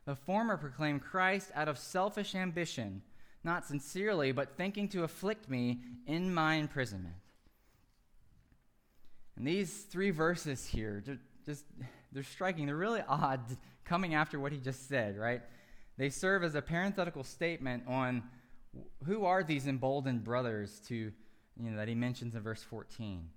The 0.06 0.16
former 0.16 0.56
proclaim 0.56 1.00
Christ 1.02 1.52
out 1.54 1.68
of 1.68 1.78
selfish 1.78 2.34
ambition, 2.36 3.02
not 3.44 3.66
sincerely, 3.66 4.32
but 4.32 4.56
thinking 4.56 4.88
to 4.90 5.04
afflict 5.04 5.50
me 5.50 5.82
in 6.08 6.34
my 6.34 6.56
imprisonment. 6.56 7.16
And 9.36 9.46
these 9.46 9.84
three 9.84 10.12
verses 10.12 10.66
here, 10.66 11.04
just 11.46 11.66
they're 12.14 12.24
striking. 12.24 12.66
They're 12.66 12.76
really 12.76 13.04
odd 13.10 13.42
coming 13.84 14.16
after 14.16 14.40
what 14.40 14.54
he 14.54 14.58
just 14.58 14.88
said, 14.88 15.18
right? 15.18 15.42
They 15.98 16.10
serve 16.10 16.46
as 16.46 16.56
a 16.56 16.62
parenthetical 16.62 17.26
statement 17.26 17.84
on 17.88 18.24
who 19.04 19.26
are 19.26 19.44
these 19.44 19.68
emboldened 19.68 20.24
brothers 20.24 20.80
to, 20.88 20.96
you 20.96 21.12
know, 21.58 21.76
that 21.76 21.90
he 21.90 21.96
mentions 21.96 22.36
in 22.36 22.42
verse 22.42 22.64
14. 22.64 23.28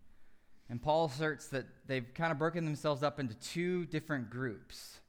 And 0.69 0.81
Paul 0.81 1.07
asserts 1.07 1.49
that 1.49 1.67
they've 1.87 2.07
kind 2.15 2.33
of 2.33 2.39
broken 2.39 2.65
themselves 2.65 3.03
up 3.03 3.21
into 3.21 3.35
two 3.35 3.85
different 3.87 4.31
groups. 4.31 5.01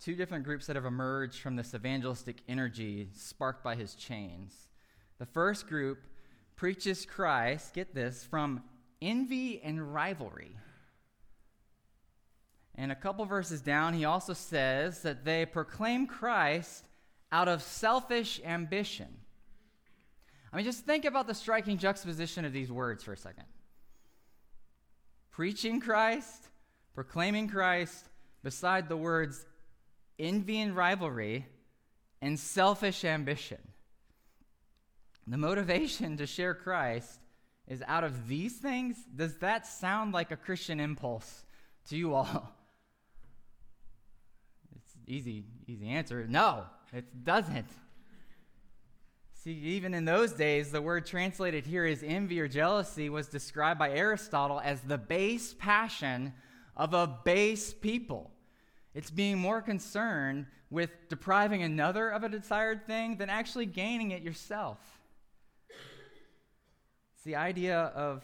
Two 0.00 0.16
different 0.16 0.44
groups 0.44 0.66
that 0.66 0.76
have 0.76 0.84
emerged 0.84 1.40
from 1.40 1.56
this 1.56 1.74
evangelistic 1.74 2.38
energy 2.48 3.08
sparked 3.14 3.62
by 3.62 3.76
his 3.76 3.94
chains. 3.94 4.68
The 5.18 5.26
first 5.26 5.68
group 5.68 5.98
preaches 6.56 7.06
Christ, 7.06 7.74
get 7.74 7.94
this, 7.94 8.24
from 8.24 8.62
envy 9.00 9.60
and 9.62 9.94
rivalry. 9.94 10.56
And 12.74 12.90
a 12.90 12.96
couple 12.96 13.24
verses 13.26 13.60
down, 13.60 13.94
he 13.94 14.04
also 14.04 14.32
says 14.32 15.02
that 15.02 15.24
they 15.24 15.44
proclaim 15.44 16.06
Christ 16.06 16.84
out 17.30 17.46
of 17.46 17.62
selfish 17.62 18.40
ambition. 18.44 19.08
I 20.52 20.56
mean, 20.56 20.64
just 20.64 20.84
think 20.84 21.04
about 21.04 21.26
the 21.26 21.34
striking 21.34 21.78
juxtaposition 21.78 22.44
of 22.44 22.52
these 22.52 22.72
words 22.72 23.04
for 23.04 23.12
a 23.12 23.16
second. 23.16 23.44
Preaching 25.40 25.80
Christ, 25.80 26.48
proclaiming 26.94 27.48
Christ, 27.48 28.04
beside 28.42 28.90
the 28.90 28.96
words 28.98 29.46
envy 30.18 30.60
and 30.60 30.76
rivalry 30.76 31.46
and 32.20 32.38
selfish 32.38 33.06
ambition. 33.06 33.56
The 35.26 35.38
motivation 35.38 36.18
to 36.18 36.26
share 36.26 36.52
Christ 36.52 37.20
is 37.66 37.82
out 37.86 38.04
of 38.04 38.28
these 38.28 38.58
things. 38.58 38.98
Does 39.16 39.38
that 39.38 39.66
sound 39.66 40.12
like 40.12 40.30
a 40.30 40.36
Christian 40.36 40.78
impulse 40.78 41.46
to 41.88 41.96
you 41.96 42.12
all? 42.12 42.52
It's 44.76 44.92
easy, 45.06 45.46
easy 45.66 45.88
answer. 45.88 46.26
No, 46.28 46.64
it 46.92 47.24
doesn't. 47.24 47.70
See, 49.42 49.52
even 49.52 49.94
in 49.94 50.04
those 50.04 50.32
days, 50.32 50.70
the 50.70 50.82
word 50.82 51.06
translated 51.06 51.64
here 51.64 51.86
as 51.86 52.02
envy 52.02 52.38
or 52.40 52.46
jealousy 52.46 53.08
was 53.08 53.26
described 53.26 53.78
by 53.78 53.90
Aristotle 53.90 54.60
as 54.62 54.82
the 54.82 54.98
base 54.98 55.54
passion 55.54 56.34
of 56.76 56.92
a 56.92 57.06
base 57.24 57.72
people. 57.72 58.32
It's 58.92 59.10
being 59.10 59.38
more 59.38 59.62
concerned 59.62 60.44
with 60.68 60.90
depriving 61.08 61.62
another 61.62 62.10
of 62.10 62.22
a 62.22 62.28
desired 62.28 62.86
thing 62.86 63.16
than 63.16 63.30
actually 63.30 63.64
gaining 63.64 64.10
it 64.10 64.20
yourself. 64.22 64.78
It's 67.14 67.24
the 67.24 67.36
idea 67.36 67.78
of 67.78 68.22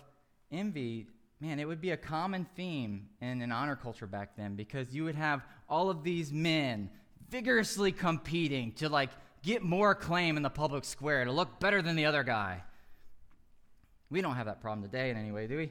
envy 0.53 1.07
man, 1.41 1.59
it 1.59 1.67
would 1.67 1.81
be 1.81 1.93
a 1.93 1.97
common 1.97 2.47
theme 2.57 3.09
in 3.23 3.41
an 3.41 3.53
honor 3.53 3.77
culture 3.77 4.07
back 4.07 4.37
then 4.37 4.55
because 4.55 4.95
you 4.95 5.05
would 5.05 5.15
have 5.15 5.43
all 5.67 5.89
of 5.89 6.05
these 6.05 6.31
men 6.31 6.91
vigorously 7.31 7.91
competing 7.91 8.73
to 8.73 8.91
like 8.91 9.11
get 9.47 9.63
more 9.63 9.93
acclaim 9.93 10.37
in 10.37 10.43
the 10.43 10.51
public 10.51 10.85
square 10.85 11.25
to 11.25 11.33
look 11.33 11.59
better 11.61 11.81
than 11.81 11.97
the 11.97 12.05
other 12.05 12.23
guy. 12.23 12.63
We 14.11 14.21
don't 14.21 14.35
have 14.35 14.47
that 14.47 14.61
problem 14.61 14.83
today 14.83 15.11
in 15.11 15.17
any 15.17 15.33
way, 15.33 15.47
do 15.47 15.57
we? 15.57 15.71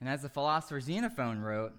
And 0.00 0.08
as 0.08 0.22
the 0.22 0.28
philosopher 0.28 0.80
Xenophon 0.80 1.40
wrote, 1.42 1.72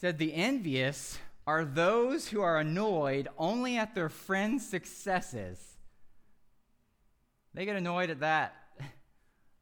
said 0.00 0.18
the 0.18 0.34
envious 0.34 1.18
are 1.46 1.64
those 1.64 2.28
who 2.28 2.40
are 2.40 2.58
annoyed 2.58 3.28
only 3.38 3.76
at 3.76 3.94
their 3.94 4.08
friends' 4.08 4.66
successes. 4.68 5.58
They 7.52 7.64
get 7.64 7.76
annoyed 7.76 8.10
at 8.10 8.20
that 8.20 8.54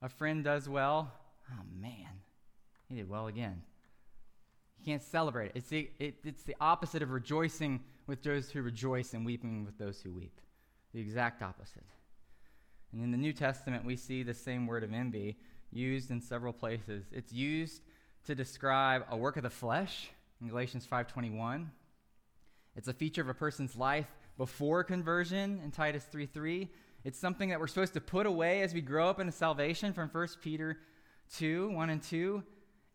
a 0.02 0.08
friend 0.08 0.42
does 0.42 0.68
well, 0.68 1.12
oh 1.50 1.62
man, 1.80 2.08
he 2.88 2.96
did 2.96 3.08
well 3.08 3.28
again. 3.28 3.62
You 4.78 4.84
can't 4.84 5.02
celebrate 5.02 5.46
it. 5.46 5.52
It's 5.54 5.68
the, 5.68 5.88
it, 6.00 6.16
it's 6.24 6.42
the 6.42 6.56
opposite 6.60 7.02
of 7.02 7.10
rejoicing 7.10 7.80
with 8.12 8.22
those 8.22 8.51
who 8.51 8.61
rejoice 8.61 9.14
and 9.14 9.25
weeping 9.25 9.64
with 9.64 9.79
those 9.79 10.03
who 10.03 10.12
weep. 10.12 10.38
The 10.92 11.01
exact 11.01 11.40
opposite. 11.40 11.87
And 12.92 13.03
in 13.03 13.11
the 13.11 13.16
New 13.16 13.33
Testament, 13.33 13.87
we 13.87 13.96
see 13.96 14.22
the 14.22 14.35
same 14.35 14.66
word 14.66 14.85
of 14.85 14.92
envy 14.92 15.38
used 15.70 16.11
in 16.11 16.20
several 16.20 16.53
places. 16.53 17.07
It's 17.11 17.33
used 17.33 17.81
to 18.27 18.35
describe 18.35 19.07
a 19.09 19.16
work 19.16 19.38
of 19.38 19.44
the 19.44 19.48
flesh, 19.48 20.11
in 20.42 20.48
Galatians 20.48 20.87
5:21. 20.87 21.70
It's 22.77 22.87
a 22.87 22.92
feature 22.92 23.22
of 23.22 23.31
a 23.31 23.35
person's 23.35 23.77
life 23.77 24.14
before 24.37 24.85
conversion 24.85 25.59
in 25.64 25.70
Titus 25.70 26.05
3:3. 26.05 26.68
It's 27.05 27.18
something 27.18 27.48
that 27.48 27.61
we're 27.61 27.66
supposed 27.66 27.94
to 27.94 28.03
put 28.03 28.27
away 28.27 28.61
as 28.61 28.75
we 28.75 28.83
grow 28.83 29.09
up 29.09 29.20
into 29.20 29.33
salvation 29.33 29.94
from 29.94 30.11
1 30.11 30.42
Peter 30.42 30.79
2, 31.31 31.70
1 31.70 31.88
and 31.88 32.03
2. 32.03 32.44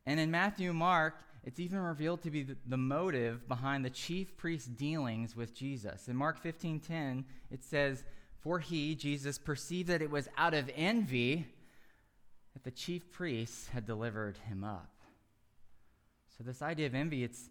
And 0.06 0.20
in 0.20 0.30
Matthew 0.30 0.74
Mark, 0.74 1.16
it's 1.48 1.62
even 1.62 1.80
revealed 1.80 2.22
to 2.24 2.30
be 2.30 2.46
the, 2.68 2.76
motive 2.76 3.48
behind 3.48 3.86
the 3.86 3.90
chief 3.90 4.36
priest's 4.36 4.68
dealings 4.68 5.34
with 5.34 5.56
Jesus. 5.56 6.10
In 6.10 6.16
Mark 6.18 6.44
15:10, 6.44 7.24
it 7.50 7.64
says, 7.64 8.04
"For 8.42 8.60
he, 8.60 8.96
Jesus, 8.96 9.38
perceived 9.38 9.88
that 9.88 10.02
it 10.02 10.12
was 10.12 10.28
out 10.36 10.54
of 10.54 10.70
envy 10.76 11.48
that 12.52 12.66
the 12.66 12.72
chief 12.72 13.10
priests 13.14 13.70
had 13.70 13.86
delivered 13.86 14.36
him 14.40 14.66
up." 14.66 14.92
So 16.38 16.44
this 16.44 16.62
idea 16.62 16.86
of 16.86 16.94
envy, 16.94 17.24
it's 17.24 17.50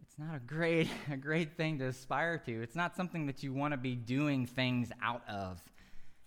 it's 0.00 0.18
not 0.18 0.34
a 0.34 0.40
great 0.40 0.88
a 1.10 1.18
great 1.18 1.54
thing 1.54 1.78
to 1.80 1.88
aspire 1.88 2.38
to. 2.38 2.62
It's 2.62 2.76
not 2.76 2.96
something 2.96 3.26
that 3.26 3.42
you 3.42 3.52
want 3.52 3.72
to 3.72 3.78
be 3.78 3.94
doing 3.94 4.46
things 4.46 4.90
out 5.02 5.28
of. 5.28 5.62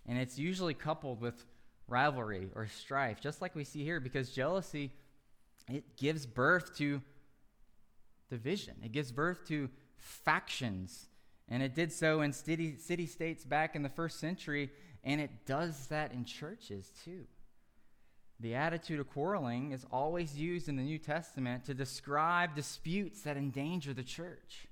And 0.05 0.19
it's 0.19 0.37
usually 0.37 0.75
coupled 0.75 1.19
with 1.19 1.47
rivalry 1.87 2.51
or 2.53 2.67
strife, 2.67 3.19
just 3.19 3.41
like 3.41 3.55
we 3.55 3.63
see 3.63 3.83
here 3.83 3.99
because 3.99 4.29
jealousy 4.29 4.91
it 5.71 5.97
gives 5.97 6.25
birth 6.25 6.75
to 6.77 7.01
division. 8.29 8.75
It 8.83 8.91
gives 8.91 9.11
birth 9.11 9.45
to 9.47 9.69
factions. 9.97 11.07
And 11.47 11.63
it 11.63 11.73
did 11.73 11.91
so 11.91 12.21
in 12.21 12.31
city, 12.31 12.77
city 12.77 13.05
states 13.05 13.43
back 13.43 13.75
in 13.75 13.81
the 13.81 13.89
first 13.89 14.19
century, 14.19 14.71
and 15.03 15.19
it 15.19 15.45
does 15.45 15.87
that 15.87 16.11
in 16.11 16.25
churches 16.25 16.91
too. 17.03 17.25
The 18.39 18.55
attitude 18.55 18.99
of 18.99 19.09
quarreling 19.09 19.73
is 19.73 19.85
always 19.91 20.37
used 20.37 20.69
in 20.69 20.77
the 20.77 20.83
New 20.83 20.99
Testament 20.99 21.65
to 21.65 21.73
describe 21.73 22.55
disputes 22.55 23.21
that 23.21 23.35
endanger 23.35 23.93
the 23.93 24.03
church. 24.03 24.67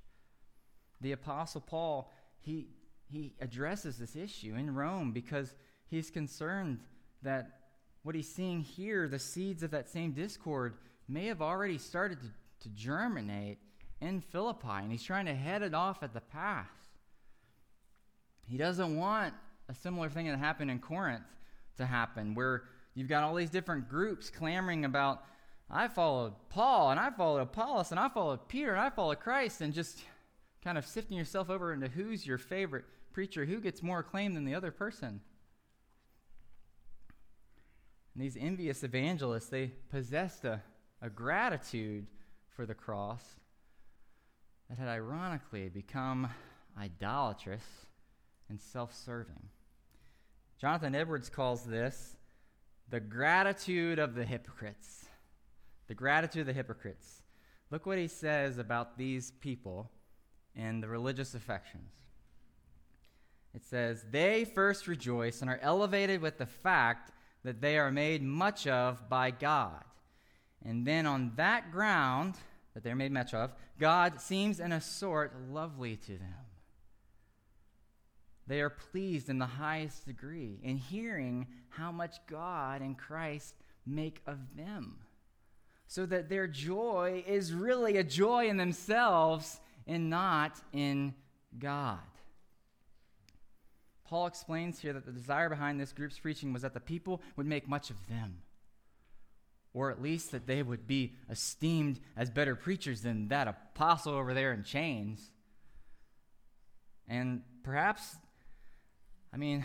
The 1.02 1.12
Apostle 1.12 1.62
Paul, 1.62 2.12
he, 2.40 2.70
he 3.10 3.34
addresses 3.42 3.98
this 3.98 4.16
issue 4.16 4.56
in 4.56 4.74
Rome 4.74 5.12
because 5.12 5.54
he's 5.90 6.10
concerned 6.10 6.80
that 7.24 7.60
what 8.04 8.16
he's 8.16 8.34
seeing 8.34 8.62
here, 8.62 9.10
the 9.10 9.20
seeds 9.20 9.64
of 9.64 9.72
that 9.72 9.90
same 9.90 10.12
discord, 10.12 10.76
may 11.08 11.28
have 11.28 11.42
already 11.42 11.78
started 11.78 12.20
to, 12.22 12.28
to 12.68 12.70
germinate 12.76 13.60
in 14.02 14.22
Philippi, 14.22 14.68
and 14.70 14.92
he's 14.92 15.04
trying 15.04 15.26
to 15.26 15.34
head 15.36 15.62
it 15.62 15.74
off 15.74 16.04
at 16.04 16.14
the 16.14 16.22
pass. 16.22 16.68
He 18.48 18.58
doesn't 18.58 18.96
want 18.96 19.34
a 19.70 19.74
similar 19.74 20.10
thing 20.10 20.28
that 20.28 20.38
happened 20.38 20.72
in 20.72 20.80
Corinth 20.80 21.26
to 21.78 21.86
happen, 21.86 22.34
where 22.36 22.64
You've 22.98 23.08
got 23.08 23.24
all 23.24 23.36
these 23.36 23.52
different 23.52 23.90
groups 23.90 24.32
clamoring 24.32 24.84
about, 24.84 25.24
I 25.70 25.88
followed 25.88 26.34
Paul, 26.50 26.90
and 26.90 27.00
I 27.00 27.12
followed 27.12 27.42
Apollos, 27.42 27.92
and 27.92 28.00
I 28.00 28.10
followed 28.10 28.48
Peter, 28.48 28.72
and 28.72 28.80
I 28.80 28.90
followed 28.90 29.20
Christ, 29.20 29.62
and 29.62 29.72
just 29.72 30.02
kind 30.64 30.80
of 30.80 30.86
sifting 30.86 31.16
yourself 31.16 31.52
over 31.52 31.72
into 31.72 31.90
who's 31.90 32.26
your 32.26 32.40
favorite 32.40 32.86
preacher, 33.14 33.46
who 33.46 33.62
gets 33.62 33.84
more 33.84 34.00
acclaim 34.00 34.34
than 34.34 34.46
the 34.46 34.56
other 34.56 34.72
person. 34.72 35.22
And 38.16 38.24
these 38.24 38.36
envious 38.36 38.84
evangelists, 38.84 39.50
they 39.50 39.74
possessed 39.92 40.44
a, 40.44 40.64
a 41.02 41.10
gratitude 41.10 42.08
for 42.56 42.66
the 42.66 42.74
cross 42.74 43.22
that 44.70 44.78
had 44.78 44.88
ironically 44.88 45.70
become 45.70 46.30
idolatrous 46.80 47.64
and 48.50 48.60
self 48.60 48.94
serving. 48.94 49.50
Jonathan 50.60 50.96
Edwards 50.96 51.30
calls 51.30 51.64
this 51.64 52.18
the 52.90 53.00
gratitude 53.00 54.00
of 54.00 54.16
the 54.16 54.26
hypocrites. 54.26 55.06
The 55.88 55.94
gratitude 55.94 56.42
of 56.42 56.48
the 56.48 56.54
hypocrites. 56.54 57.22
Look 57.70 57.86
what 57.86 57.98
he 57.98 58.08
says 58.08 58.58
about 58.58 58.98
these 58.98 59.32
people 59.32 59.92
and 60.56 60.82
the 60.82 60.88
religious 60.88 61.34
affections. 61.34 61.92
It 63.54 63.66
says, 63.66 64.06
They 64.10 64.46
first 64.46 64.88
rejoice 64.88 65.42
and 65.42 65.50
are 65.50 65.60
elevated 65.62 66.22
with 66.22 66.38
the 66.38 66.46
fact 66.46 67.12
that 67.44 67.62
they 67.62 67.78
are 67.78 67.92
made 67.92 68.24
much 68.24 68.68
of 68.68 69.10
by 69.10 69.32
God. 69.32 69.84
And 70.66 70.86
then 70.86 71.06
on 71.06 71.34
that 71.36 71.72
ground 71.72 72.36
that 72.74 72.84
they're 72.84 72.96
made 72.96 73.12
much 73.12 73.34
of, 73.34 73.52
God 73.80 74.20
seems 74.20 74.60
in 74.60 74.72
a 74.72 74.82
sort 74.82 75.34
lovely 75.52 75.96
to 75.98 76.12
them. 76.14 76.46
They 78.48 78.62
are 78.62 78.70
pleased 78.70 79.30
in 79.30 79.40
the 79.40 79.46
highest 79.46 80.06
degree 80.06 80.60
in 80.64 80.78
hearing 80.78 81.48
how 81.70 81.92
much 81.92 82.16
God 82.28 82.82
and 82.82 82.98
Christ 82.98 83.56
make 83.86 84.22
of 84.26 84.38
them, 84.56 85.00
so 85.88 86.06
that 86.06 86.30
their 86.30 86.48
joy 86.48 87.24
is 87.28 87.54
really 87.54 87.98
a 87.98 88.04
joy 88.04 88.48
in 88.48 88.58
themselves 88.58 89.60
and 89.86 90.10
not 90.10 90.62
in 90.74 91.14
God. 91.60 92.00
Paul 94.06 94.28
explains 94.28 94.80
here 94.80 94.94
that 94.94 95.06
the 95.06 95.12
desire 95.12 95.50
behind 95.50 95.80
this 95.80 95.92
group's 95.92 96.18
preaching 96.18 96.54
was 96.54 96.62
that 96.62 96.74
the 96.74 96.80
people 96.80 97.22
would 97.36 97.46
make 97.46 97.68
much 97.68 97.90
of 97.90 98.08
them, 98.08 98.38
or 99.78 99.92
at 99.92 100.02
least 100.02 100.32
that 100.32 100.48
they 100.48 100.64
would 100.64 100.88
be 100.88 101.14
esteemed 101.30 102.00
as 102.16 102.30
better 102.30 102.56
preachers 102.56 103.02
than 103.02 103.28
that 103.28 103.48
apostle 103.48 104.14
over 104.14 104.34
there 104.34 104.52
in 104.54 104.64
chains. 104.64 105.32
And 107.08 107.42
perhaps 107.64 108.18
I 109.34 109.38
mean, 109.38 109.64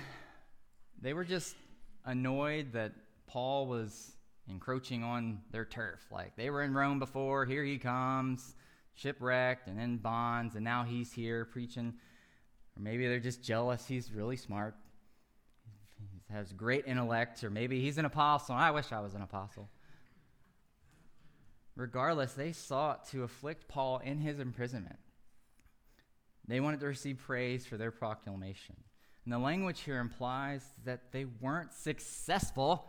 they 1.01 1.15
were 1.15 1.25
just 1.25 1.57
annoyed 2.05 2.73
that 2.73 2.93
Paul 3.27 3.67
was 3.67 4.13
encroaching 4.49 5.03
on 5.03 5.41
their 5.51 5.65
turf. 5.65 6.01
Like 6.11 6.37
they 6.37 6.51
were 6.51 6.63
in 6.63 6.75
Rome 6.75 6.99
before, 6.99 7.47
here 7.47 7.65
he 7.65 7.79
comes, 7.79 8.55
shipwrecked 8.95 9.69
and 9.69 9.81
in 9.81 9.99
bonds, 9.99 10.57
and 10.57 10.65
now 10.65 10.85
he's 10.85 11.13
here 11.13 11.45
preaching. 11.45 11.95
Or 12.77 12.83
maybe 12.83 13.07
they're 13.07 13.21
just 13.21 13.43
jealous. 13.43 13.87
He's 13.87 14.13
really 14.13 14.37
smart. 14.37 14.75
He 15.99 16.35
has 16.35 16.53
great 16.53 16.87
intellect, 16.87 17.45
or 17.45 17.51
maybe 17.51 17.81
he's 17.81 17.99
an 17.99 18.05
apostle. 18.05 18.55
I 18.55 18.73
wish 18.73 18.91
I 18.93 19.01
was 19.01 19.15
an 19.15 19.23
apostle. 19.23 19.69
Regardless, 21.83 22.35
they 22.35 22.53
sought 22.53 23.09
to 23.09 23.25
afflict 23.25 23.67
Paul 23.67 24.01
in 24.05 24.19
his 24.19 24.39
imprisonment. 24.39 25.01
They 26.47 26.61
wanted 26.61 26.79
to 26.79 26.87
receive 26.87 27.19
praise 27.19 27.67
for 27.67 27.77
their 27.77 27.91
proclamation. 27.91 28.77
And 29.25 29.35
the 29.35 29.41
language 29.41 29.81
here 29.81 29.99
implies 29.99 30.63
that 30.85 31.11
they 31.11 31.25
weren't 31.25 31.73
successful. 31.73 32.89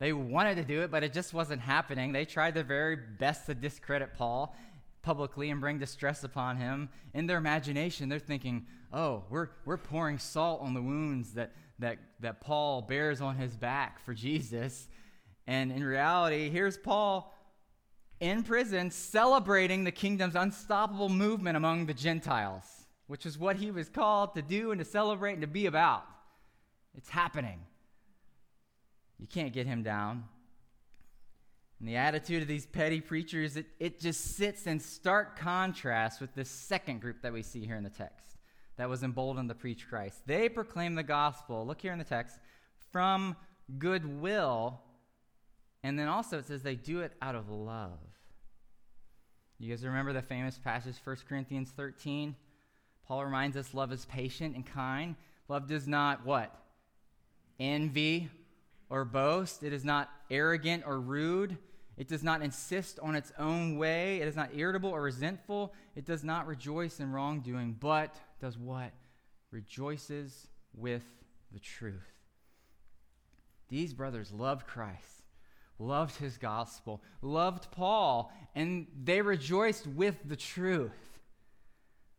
They 0.00 0.12
wanted 0.12 0.56
to 0.56 0.64
do 0.64 0.82
it, 0.82 0.90
but 0.90 1.04
it 1.04 1.12
just 1.12 1.32
wasn't 1.32 1.60
happening. 1.60 2.10
They 2.10 2.24
tried 2.24 2.54
their 2.54 2.64
very 2.64 2.96
best 2.96 3.46
to 3.46 3.54
discredit 3.54 4.12
Paul 4.14 4.56
publicly 5.02 5.50
and 5.50 5.60
bring 5.60 5.78
distress 5.78 6.24
upon 6.24 6.56
him. 6.56 6.88
In 7.14 7.28
their 7.28 7.38
imagination, 7.38 8.08
they're 8.08 8.18
thinking, 8.18 8.66
oh, 8.92 9.22
we're, 9.30 9.50
we're 9.64 9.76
pouring 9.76 10.18
salt 10.18 10.62
on 10.62 10.74
the 10.74 10.82
wounds 10.82 11.34
that, 11.34 11.52
that, 11.78 11.98
that 12.18 12.40
Paul 12.40 12.82
bears 12.82 13.20
on 13.20 13.36
his 13.36 13.56
back 13.56 14.00
for 14.04 14.14
Jesus. 14.14 14.88
And 15.46 15.70
in 15.70 15.84
reality, 15.84 16.50
here's 16.50 16.76
Paul 16.76 17.32
in 18.22 18.42
prison 18.42 18.90
celebrating 18.90 19.84
the 19.84 19.92
kingdom's 19.92 20.36
unstoppable 20.36 21.10
movement 21.10 21.56
among 21.56 21.84
the 21.86 21.94
Gentiles 21.94 22.82
which 23.12 23.26
is 23.26 23.36
what 23.36 23.56
he 23.56 23.70
was 23.70 23.90
called 23.90 24.34
to 24.34 24.40
do 24.40 24.70
and 24.70 24.78
to 24.78 24.86
celebrate 24.86 25.34
and 25.34 25.42
to 25.42 25.46
be 25.46 25.66
about. 25.66 26.02
It's 26.96 27.10
happening. 27.10 27.60
You 29.18 29.26
can't 29.26 29.52
get 29.52 29.66
him 29.66 29.82
down. 29.82 30.24
And 31.78 31.86
the 31.86 31.96
attitude 31.96 32.40
of 32.40 32.48
these 32.48 32.64
petty 32.64 33.02
preachers, 33.02 33.58
it, 33.58 33.66
it 33.78 34.00
just 34.00 34.36
sits 34.36 34.66
in 34.66 34.80
stark 34.80 35.38
contrast 35.38 36.22
with 36.22 36.34
this 36.34 36.48
second 36.48 37.02
group 37.02 37.20
that 37.20 37.34
we 37.34 37.42
see 37.42 37.66
here 37.66 37.76
in 37.76 37.84
the 37.84 37.90
text 37.90 38.38
that 38.78 38.88
was 38.88 39.02
emboldened 39.02 39.50
to 39.50 39.54
preach 39.54 39.86
Christ. 39.90 40.22
They 40.26 40.48
proclaim 40.48 40.94
the 40.94 41.02
gospel, 41.02 41.66
look 41.66 41.82
here 41.82 41.92
in 41.92 41.98
the 41.98 42.04
text, 42.04 42.38
from 42.92 43.36
goodwill. 43.78 44.80
And 45.82 45.98
then 45.98 46.08
also 46.08 46.38
it 46.38 46.46
says 46.46 46.62
they 46.62 46.76
do 46.76 47.00
it 47.00 47.12
out 47.20 47.34
of 47.34 47.50
love. 47.50 47.98
You 49.58 49.70
guys 49.70 49.84
remember 49.84 50.12
the 50.12 50.22
famous 50.22 50.58
passage, 50.58 50.96
1 51.02 51.16
Corinthians 51.28 51.70
13? 51.76 52.34
Paul 53.06 53.24
reminds 53.24 53.56
us 53.56 53.74
love 53.74 53.92
is 53.92 54.04
patient 54.06 54.56
and 54.56 54.66
kind. 54.66 55.16
Love 55.48 55.66
does 55.66 55.86
not 55.86 56.24
what? 56.24 56.54
Envy 57.60 58.30
or 58.88 59.04
boast. 59.04 59.62
It 59.62 59.72
is 59.72 59.84
not 59.84 60.10
arrogant 60.30 60.84
or 60.86 61.00
rude. 61.00 61.58
It 61.96 62.08
does 62.08 62.22
not 62.22 62.42
insist 62.42 62.98
on 63.00 63.14
its 63.14 63.32
own 63.38 63.76
way. 63.76 64.20
It 64.20 64.28
is 64.28 64.36
not 64.36 64.50
irritable 64.54 64.90
or 64.90 65.02
resentful. 65.02 65.74
It 65.94 66.06
does 66.06 66.24
not 66.24 66.46
rejoice 66.46 67.00
in 67.00 67.12
wrongdoing, 67.12 67.76
but 67.78 68.16
does 68.40 68.56
what? 68.56 68.92
Rejoices 69.50 70.48
with 70.74 71.04
the 71.52 71.60
truth. 71.60 72.12
These 73.68 73.94
brothers 73.94 74.32
loved 74.32 74.66
Christ, 74.66 75.21
loved 75.78 76.16
his 76.16 76.38
gospel, 76.38 77.02
loved 77.20 77.70
Paul, 77.70 78.32
and 78.54 78.86
they 79.02 79.20
rejoiced 79.20 79.86
with 79.86 80.16
the 80.24 80.36
truth. 80.36 80.92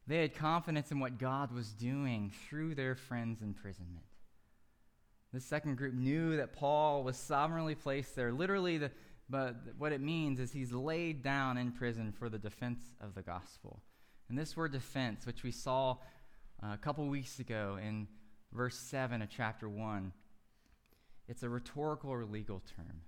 They 0.05 0.21
had 0.21 0.35
confidence 0.35 0.91
in 0.91 0.99
what 0.99 1.17
God 1.17 1.53
was 1.53 1.69
doing 1.69 2.31
through 2.47 2.75
their 2.75 2.95
friend's 2.95 3.41
imprisonment. 3.41 4.05
The 5.31 5.39
second 5.39 5.77
group 5.77 5.93
knew 5.93 6.37
that 6.37 6.53
Paul 6.53 7.03
was 7.03 7.17
sovereignly 7.17 7.75
placed 7.75 8.15
there, 8.15 8.31
literally 8.31 8.77
the 8.77 8.91
but 9.29 9.55
what 9.77 9.91
it 9.91 10.01
means 10.01 10.39
is 10.39 10.51
he's 10.51 10.71
laid 10.71 11.23
down 11.23 11.57
in 11.57 11.71
prison 11.71 12.11
for 12.11 12.29
the 12.29 12.37
defense 12.37 12.81
of 13.01 13.15
the 13.15 13.21
gospel. 13.21 13.81
And 14.29 14.37
this 14.37 14.55
word 14.55 14.71
defense, 14.71 15.25
which 15.25 15.43
we 15.43 15.51
saw 15.51 15.97
uh, 16.61 16.73
a 16.73 16.77
couple 16.77 17.07
weeks 17.07 17.39
ago 17.39 17.79
in 17.81 18.07
verse 18.51 18.77
7 18.77 19.21
of 19.21 19.29
chapter 19.29 19.67
1, 19.67 20.11
it's 21.27 21.43
a 21.43 21.49
rhetorical 21.49 22.11
or 22.11 22.25
legal 22.25 22.61
term. 22.75 23.01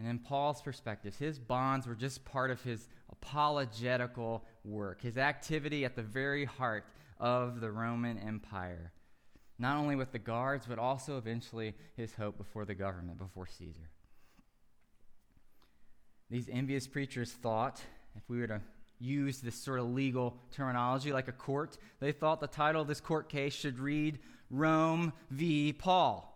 And 0.00 0.08
in 0.08 0.18
Paul's 0.18 0.62
perspective, 0.62 1.14
his 1.18 1.38
bonds 1.38 1.86
were 1.86 1.94
just 1.94 2.24
part 2.24 2.50
of 2.50 2.62
his 2.62 2.88
apologetical 3.12 4.42
work, 4.64 5.02
his 5.02 5.18
activity 5.18 5.84
at 5.84 5.94
the 5.94 6.02
very 6.02 6.46
heart 6.46 6.86
of 7.18 7.60
the 7.60 7.70
Roman 7.70 8.16
Empire. 8.16 8.92
Not 9.58 9.76
only 9.76 9.96
with 9.96 10.10
the 10.10 10.18
guards, 10.18 10.64
but 10.66 10.78
also 10.78 11.18
eventually 11.18 11.74
his 11.98 12.14
hope 12.14 12.38
before 12.38 12.64
the 12.64 12.74
government, 12.74 13.18
before 13.18 13.46
Caesar. 13.46 13.90
These 16.30 16.48
envious 16.50 16.86
preachers 16.86 17.32
thought, 17.32 17.82
if 18.16 18.22
we 18.26 18.40
were 18.40 18.46
to 18.46 18.62
use 19.00 19.40
this 19.40 19.54
sort 19.54 19.80
of 19.80 19.90
legal 19.90 20.38
terminology 20.50 21.12
like 21.12 21.28
a 21.28 21.32
court, 21.32 21.76
they 21.98 22.12
thought 22.12 22.40
the 22.40 22.46
title 22.46 22.80
of 22.80 22.88
this 22.88 23.02
court 23.02 23.28
case 23.28 23.52
should 23.52 23.78
read 23.78 24.18
Rome 24.48 25.12
v. 25.30 25.74
Paul. 25.74 26.29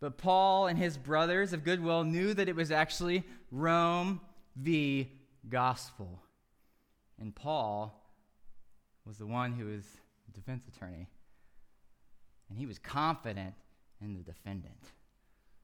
But 0.00 0.16
Paul 0.16 0.66
and 0.66 0.78
his 0.78 0.96
brothers 0.96 1.52
of 1.52 1.62
goodwill 1.62 2.04
knew 2.04 2.32
that 2.32 2.48
it 2.48 2.56
was 2.56 2.70
actually 2.70 3.22
Rome 3.50 4.20
v. 4.56 5.12
Gospel. 5.48 6.20
And 7.20 7.34
Paul 7.34 7.94
was 9.04 9.18
the 9.18 9.26
one 9.26 9.52
who 9.52 9.66
was 9.66 9.84
the 10.26 10.32
defense 10.32 10.64
attorney. 10.74 11.06
And 12.48 12.58
he 12.58 12.66
was 12.66 12.78
confident 12.78 13.54
in 14.00 14.14
the 14.14 14.22
defendant. 14.22 14.80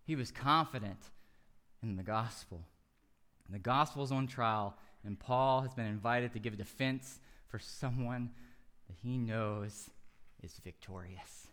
He 0.05 0.15
was 0.15 0.31
confident 0.31 1.01
in 1.83 1.97
the 1.97 2.03
gospel. 2.03 2.61
And 3.47 3.55
the 3.55 3.61
gospel 3.61 4.05
is 4.05 4.13
on 4.13 4.27
trial, 4.27 4.77
and 5.05 5.19
Paul 5.19 5.63
has 5.63 5.73
been 5.73 5.87
invited 5.87 6.33
to 6.35 6.39
give 6.39 6.53
a 6.53 6.57
defense 6.57 7.21
for 7.49 7.59
someone 7.59 8.31
that 8.87 8.97
he 9.03 9.17
knows 9.17 9.91
is 10.43 10.61
victorious 10.63 11.46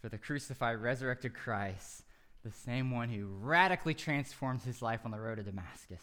for 0.00 0.08
the 0.08 0.18
crucified, 0.18 0.80
resurrected 0.80 1.34
Christ, 1.34 2.04
the 2.44 2.50
same 2.50 2.90
one 2.90 3.08
who 3.08 3.26
radically 3.26 3.94
transformed 3.94 4.62
his 4.62 4.80
life 4.80 5.00
on 5.04 5.10
the 5.10 5.20
road 5.20 5.36
to 5.36 5.42
Damascus. 5.42 6.02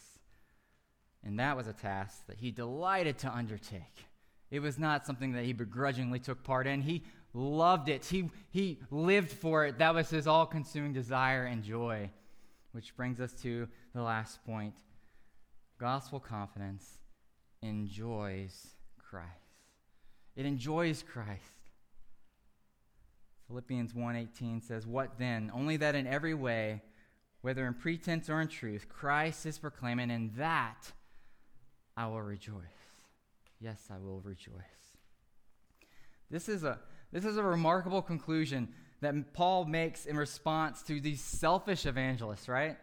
And 1.24 1.40
that 1.40 1.58
was 1.58 1.68
a 1.68 1.74
task 1.74 2.28
that 2.28 2.40
he 2.40 2.52
delighted 2.52 3.18
to 3.20 3.34
undertake. 3.34 4.06
It 4.52 4.60
was 4.60 4.78
not 4.78 5.06
something 5.06 5.34
that 5.34 5.46
he 5.46 5.54
begrudgingly 5.54 6.20
took 6.20 6.44
part 6.44 6.68
in. 6.68 6.82
He 6.82 7.04
loved 7.34 7.90
it, 7.90 8.06
he, 8.06 8.30
he 8.52 8.80
lived 8.92 9.32
for 9.32 9.66
it. 9.66 9.80
That 9.80 9.96
was 9.96 10.10
his 10.10 10.28
all 10.28 10.46
consuming 10.46 10.94
desire 10.94 11.46
and 11.46 11.64
joy. 11.64 12.12
Which 12.72 12.96
brings 12.96 13.20
us 13.20 13.32
to 13.42 13.68
the 13.94 14.02
last 14.02 14.46
point 14.46 14.76
gospel 15.80 16.20
confidence 16.20 16.98
enjoys 17.62 18.68
Christ. 18.98 19.30
It 20.36 20.46
enjoys 20.46 21.04
Christ. 21.04 21.55
Philippians 23.48 23.94
1:18 23.94 24.62
says, 24.62 24.88
"What 24.88 25.18
then? 25.18 25.52
Only 25.54 25.78
that 25.78 25.96
in 25.96 26.08
every 26.08 26.34
way, 26.34 26.82
whether 27.42 27.68
in 27.68 27.76
pretense 27.76 28.30
or 28.30 28.42
in 28.42 28.48
truth, 28.48 28.90
Christ 28.90 29.46
is 29.46 29.60
proclaiming, 29.60 30.10
and 30.10 30.34
that 30.36 30.94
I 31.96 32.08
will 32.08 32.22
rejoice. 32.22 32.64
Yes, 33.60 33.90
I 33.92 34.00
will 34.00 34.22
rejoice." 34.22 34.98
This 36.30 36.50
is 36.50 36.64
a 36.64 36.82
this 37.12 37.24
is 37.24 37.38
a 37.38 37.44
remarkable 37.44 38.02
conclusion 38.02 38.74
that 39.02 39.34
Paul 39.34 39.66
makes 39.66 40.06
in 40.06 40.18
response 40.18 40.82
to 40.84 41.00
these 41.00 41.22
selfish 41.22 41.86
evangelists, 41.86 42.50
right? 42.50 42.78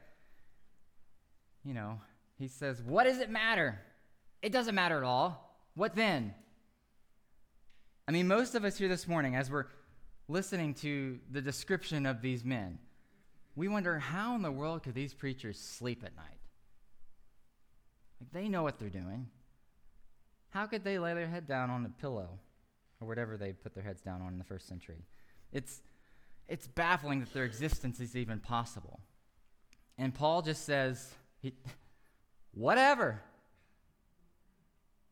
You 1.64 1.74
know, 1.74 2.00
he 2.38 2.46
says, 2.46 2.80
"What 2.82 3.04
does 3.04 3.18
it 3.18 3.30
matter? 3.30 3.84
It 4.42 4.52
doesn't 4.52 4.74
matter 4.74 4.96
at 4.96 5.02
all. 5.02 5.58
What 5.74 5.96
then?" 5.96 6.34
I 8.06 8.12
mean, 8.12 8.28
most 8.28 8.54
of 8.54 8.64
us 8.64 8.78
here 8.78 8.88
this 8.88 9.08
morning, 9.08 9.34
as 9.34 9.50
we're 9.50 9.66
listening 10.28 10.74
to 10.74 11.18
the 11.30 11.40
description 11.40 12.06
of 12.06 12.22
these 12.22 12.44
men, 12.44 12.78
we 13.54 13.68
wonder 13.68 13.98
how 13.98 14.34
in 14.34 14.42
the 14.42 14.50
world 14.50 14.82
could 14.82 14.94
these 14.94 15.14
preachers 15.14 15.58
sleep 15.58 16.02
at 16.04 16.16
night? 16.16 16.38
Like 18.20 18.32
they 18.32 18.48
know 18.48 18.62
what 18.62 18.78
they're 18.78 18.88
doing. 18.88 19.28
How 20.50 20.66
could 20.66 20.84
they 20.84 20.98
lay 20.98 21.14
their 21.14 21.26
head 21.26 21.46
down 21.46 21.70
on 21.70 21.84
a 21.84 22.00
pillow 22.00 22.28
or 23.00 23.08
whatever 23.08 23.36
they 23.36 23.52
put 23.52 23.74
their 23.74 23.82
heads 23.82 24.00
down 24.00 24.22
on 24.22 24.32
in 24.32 24.38
the 24.38 24.44
first 24.44 24.68
century? 24.68 25.04
It's, 25.52 25.82
it's 26.48 26.66
baffling 26.66 27.20
that 27.20 27.32
their 27.32 27.44
existence 27.44 28.00
is 28.00 28.16
even 28.16 28.38
possible. 28.38 29.00
And 29.98 30.14
Paul 30.14 30.42
just 30.42 30.64
says, 30.64 31.12
he, 31.40 31.52
whatever. 32.52 33.20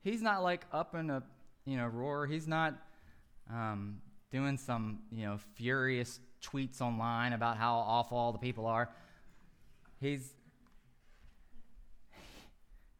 He's 0.03 0.23
not 0.23 0.43
like 0.43 0.65
up 0.73 0.95
in 0.95 1.11
a 1.11 1.23
you 1.67 1.77
know 1.77 1.87
roar. 1.87 2.27
He's 2.27 2.49
not 2.49 2.75
um, 3.53 4.01
doing 4.31 4.57
some, 4.57 5.01
you 5.11 5.27
know, 5.27 5.39
furious 5.55 6.21
tweets 6.43 6.81
online 6.81 7.33
about 7.33 7.57
how 7.57 7.75
awful 7.75 8.17
all 8.17 8.33
the 8.33 8.39
people 8.39 8.67
are. 8.67 8.89
He's 10.01 10.33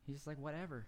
he's 0.07 0.17
just 0.17 0.27
like 0.27 0.39
whatever. 0.39 0.87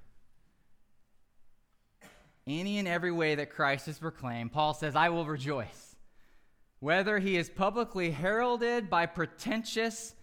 Any 2.46 2.78
and 2.78 2.88
every 2.88 3.12
way 3.12 3.36
that 3.36 3.50
Christ 3.50 3.86
is 3.86 3.98
proclaimed, 3.98 4.52
Paul 4.52 4.74
says, 4.74 4.96
I 4.96 5.10
will 5.10 5.24
rejoice. 5.24 5.94
Whether 6.80 7.20
he 7.20 7.36
is 7.36 7.48
publicly 7.48 8.10
heralded 8.10 8.90
by 8.90 9.06
pretentious 9.06 10.14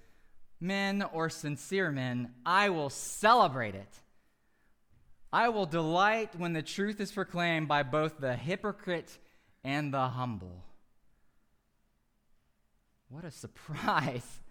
men 0.59 1.01
or 1.13 1.30
sincere 1.30 1.89
men, 1.91 2.34
I 2.45 2.70
will 2.70 2.89
celebrate 2.89 3.76
it. 3.76 3.99
I 5.32 5.47
will 5.49 5.65
delight 5.65 6.36
when 6.38 6.51
the 6.51 6.61
truth 6.61 6.99
is 6.99 7.13
proclaimed 7.13 7.70
by 7.70 7.84
both 7.84 8.20
the 8.20 8.36
hypocrite 8.36 9.17
and 9.64 9.93
the 9.93 10.07
humble. 10.10 10.64
What 13.10 13.26
a 13.26 13.32
surprise. 13.32 14.39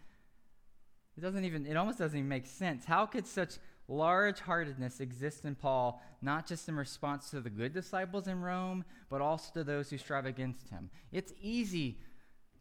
It 1.16 1.22
doesn't 1.22 1.44
even, 1.44 1.66
it 1.66 1.76
almost 1.76 1.98
doesn't 1.98 2.16
even 2.16 2.28
make 2.28 2.46
sense. 2.46 2.84
How 2.84 3.04
could 3.04 3.26
such 3.26 3.54
large 3.88 4.38
heartedness 4.38 5.00
exist 5.00 5.44
in 5.44 5.56
Paul, 5.56 6.00
not 6.22 6.46
just 6.46 6.68
in 6.68 6.76
response 6.76 7.30
to 7.30 7.40
the 7.40 7.50
good 7.50 7.72
disciples 7.72 8.28
in 8.28 8.40
Rome, 8.40 8.84
but 9.10 9.20
also 9.20 9.50
to 9.54 9.64
those 9.64 9.90
who 9.90 9.98
strive 9.98 10.26
against 10.26 10.68
him? 10.68 10.90
It's 11.10 11.32
easy 11.40 11.98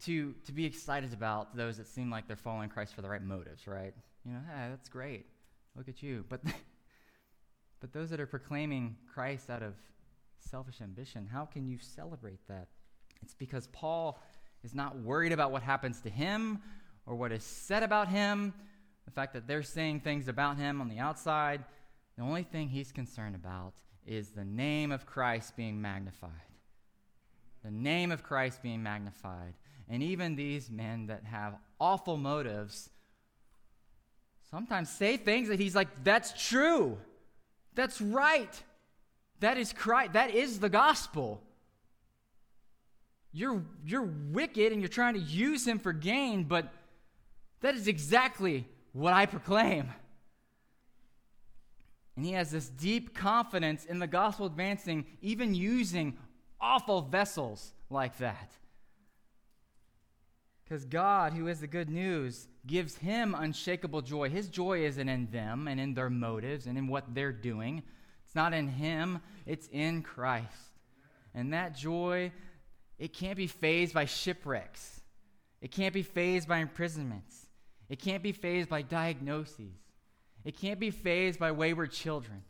to, 0.06 0.34
to 0.44 0.50
be 0.50 0.64
excited 0.64 1.12
about 1.12 1.56
those 1.56 1.76
that 1.76 1.86
seem 1.86 2.10
like 2.10 2.26
they're 2.26 2.36
following 2.36 2.68
Christ 2.68 2.94
for 2.94 3.02
the 3.02 3.08
right 3.08 3.22
motives, 3.22 3.68
right? 3.68 3.94
You 4.24 4.32
know, 4.32 4.40
hey, 4.48 4.70
that's 4.70 4.88
great. 4.88 5.26
Look 5.76 5.88
at 5.88 6.02
you. 6.02 6.24
But, 6.28 6.40
but 7.80 7.92
those 7.92 8.10
that 8.10 8.18
are 8.18 8.26
proclaiming 8.26 8.96
Christ 9.14 9.50
out 9.50 9.62
of 9.62 9.74
selfish 10.38 10.80
ambition, 10.80 11.26
how 11.26 11.44
can 11.44 11.68
you 11.68 11.78
celebrate 11.78 12.46
that? 12.48 12.68
It's 13.22 13.34
because 13.34 13.66
Paul 13.68 14.20
is 14.64 14.74
not 14.74 14.98
worried 14.98 15.32
about 15.32 15.52
what 15.52 15.62
happens 15.62 16.00
to 16.00 16.10
him 16.10 16.60
or 17.06 17.14
what 17.14 17.32
is 17.32 17.42
said 17.42 17.82
about 17.82 18.08
him, 18.08 18.52
the 19.04 19.10
fact 19.10 19.32
that 19.34 19.46
they're 19.46 19.62
saying 19.62 20.00
things 20.00 20.28
about 20.28 20.56
him 20.56 20.80
on 20.80 20.88
the 20.88 20.98
outside. 20.98 21.64
The 22.16 22.22
only 22.22 22.42
thing 22.42 22.68
he's 22.68 22.92
concerned 22.92 23.34
about 23.34 23.74
is 24.06 24.30
the 24.30 24.44
name 24.44 24.92
of 24.92 25.06
Christ 25.06 25.56
being 25.56 25.80
magnified. 25.80 26.30
The 27.64 27.70
name 27.70 28.12
of 28.12 28.22
Christ 28.22 28.62
being 28.62 28.82
magnified. 28.82 29.54
And 29.88 30.02
even 30.02 30.36
these 30.36 30.70
men 30.70 31.06
that 31.06 31.24
have 31.24 31.56
awful 31.80 32.16
motives 32.16 32.90
sometimes 34.50 34.90
say 34.90 35.16
things 35.16 35.48
that 35.48 35.58
he's 35.58 35.74
like, 35.74 35.88
that's 36.04 36.48
true. 36.48 36.98
That's 37.74 38.00
right. 38.00 38.62
That 39.40 39.56
is 39.56 39.72
Christ. 39.72 40.14
That 40.14 40.34
is 40.34 40.58
the 40.58 40.68
gospel. 40.68 41.42
You're, 43.32 43.62
you're 43.84 44.10
wicked 44.32 44.72
and 44.72 44.80
you're 44.80 44.88
trying 44.88 45.14
to 45.14 45.20
use 45.20 45.66
him 45.66 45.78
for 45.78 45.92
gain, 45.92 46.44
but 46.44 46.72
that 47.60 47.74
is 47.74 47.88
exactly 47.88 48.66
what 48.92 49.12
I 49.12 49.26
proclaim. 49.26 49.90
And 52.16 52.24
he 52.24 52.32
has 52.32 52.50
this 52.50 52.68
deep 52.68 53.14
confidence 53.14 53.84
in 53.84 54.00
the 54.00 54.08
gospel 54.08 54.46
advancing, 54.46 55.06
even 55.22 55.54
using 55.54 56.18
awful 56.60 57.02
vessels 57.02 57.72
like 57.90 58.18
that. 58.18 58.50
Because 60.64 60.84
God, 60.84 61.32
who 61.32 61.46
is 61.46 61.60
the 61.60 61.66
good 61.66 61.88
news, 61.88 62.48
gives 62.66 62.96
him 62.96 63.34
unshakable 63.38 64.02
joy. 64.02 64.28
His 64.28 64.48
joy 64.48 64.84
isn't 64.84 65.08
in 65.08 65.30
them 65.30 65.68
and 65.68 65.80
in 65.80 65.94
their 65.94 66.10
motives 66.10 66.66
and 66.66 66.76
in 66.76 66.88
what 66.88 67.14
they're 67.14 67.32
doing. 67.32 67.84
It's 68.28 68.34
not 68.34 68.52
in 68.52 68.68
him, 68.68 69.20
it's 69.46 69.70
in 69.72 70.02
Christ. 70.02 70.76
And 71.34 71.54
that 71.54 71.74
joy, 71.74 72.30
it 72.98 73.14
can't 73.14 73.38
be 73.38 73.46
fazed 73.46 73.94
by 73.94 74.04
shipwrecks. 74.04 75.00
It 75.62 75.72
can't 75.72 75.94
be 75.94 76.02
fazed 76.02 76.46
by 76.46 76.58
imprisonments. 76.58 77.46
It 77.88 77.98
can't 78.00 78.22
be 78.22 78.32
fazed 78.32 78.68
by 78.68 78.82
diagnoses. 78.82 79.72
It 80.44 80.58
can't 80.58 80.78
be 80.78 80.90
fazed 80.90 81.40
by 81.40 81.52
wayward 81.52 81.90
children. 81.90 82.42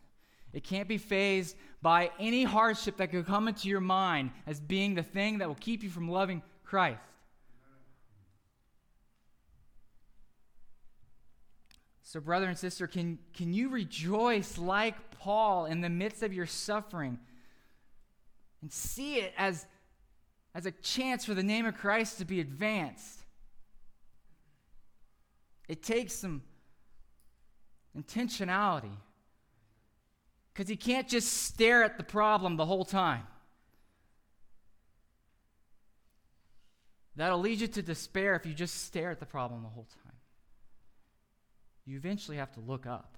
It 0.52 0.64
can't 0.64 0.88
be 0.88 0.98
fazed 0.98 1.54
by 1.80 2.10
any 2.18 2.42
hardship 2.42 2.96
that 2.96 3.12
could 3.12 3.26
come 3.26 3.46
into 3.46 3.68
your 3.68 3.80
mind 3.80 4.32
as 4.48 4.58
being 4.58 4.96
the 4.96 5.04
thing 5.04 5.38
that 5.38 5.46
will 5.46 5.54
keep 5.54 5.84
you 5.84 5.90
from 5.90 6.10
loving 6.10 6.42
Christ. 6.64 6.98
So, 12.08 12.20
brother 12.20 12.46
and 12.46 12.56
sister, 12.56 12.86
can, 12.86 13.18
can 13.34 13.52
you 13.52 13.68
rejoice 13.68 14.56
like 14.56 15.10
Paul 15.18 15.66
in 15.66 15.82
the 15.82 15.90
midst 15.90 16.22
of 16.22 16.32
your 16.32 16.46
suffering 16.46 17.18
and 18.62 18.72
see 18.72 19.16
it 19.16 19.34
as, 19.36 19.66
as 20.54 20.64
a 20.64 20.70
chance 20.70 21.26
for 21.26 21.34
the 21.34 21.42
name 21.42 21.66
of 21.66 21.76
Christ 21.76 22.16
to 22.16 22.24
be 22.24 22.40
advanced? 22.40 23.26
It 25.68 25.82
takes 25.82 26.14
some 26.14 26.40
intentionality 27.94 28.96
because 30.54 30.70
you 30.70 30.78
can't 30.78 31.08
just 31.08 31.30
stare 31.30 31.84
at 31.84 31.98
the 31.98 32.04
problem 32.04 32.56
the 32.56 32.64
whole 32.64 32.86
time. 32.86 33.26
That'll 37.16 37.40
lead 37.40 37.60
you 37.60 37.68
to 37.68 37.82
despair 37.82 38.34
if 38.34 38.46
you 38.46 38.54
just 38.54 38.86
stare 38.86 39.10
at 39.10 39.20
the 39.20 39.26
problem 39.26 39.62
the 39.62 39.68
whole 39.68 39.88
time. 40.04 40.17
You 41.88 41.96
eventually 41.96 42.36
have 42.36 42.52
to 42.52 42.60
look 42.60 42.86
up. 42.86 43.16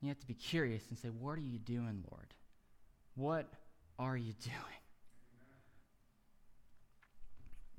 You 0.00 0.08
have 0.08 0.18
to 0.18 0.26
be 0.26 0.34
curious 0.34 0.82
and 0.88 0.98
say, 0.98 1.08
What 1.08 1.38
are 1.38 1.42
you 1.42 1.58
doing, 1.58 2.02
Lord? 2.10 2.34
What 3.14 3.48
are 4.00 4.16
you 4.16 4.32
doing? 4.42 4.56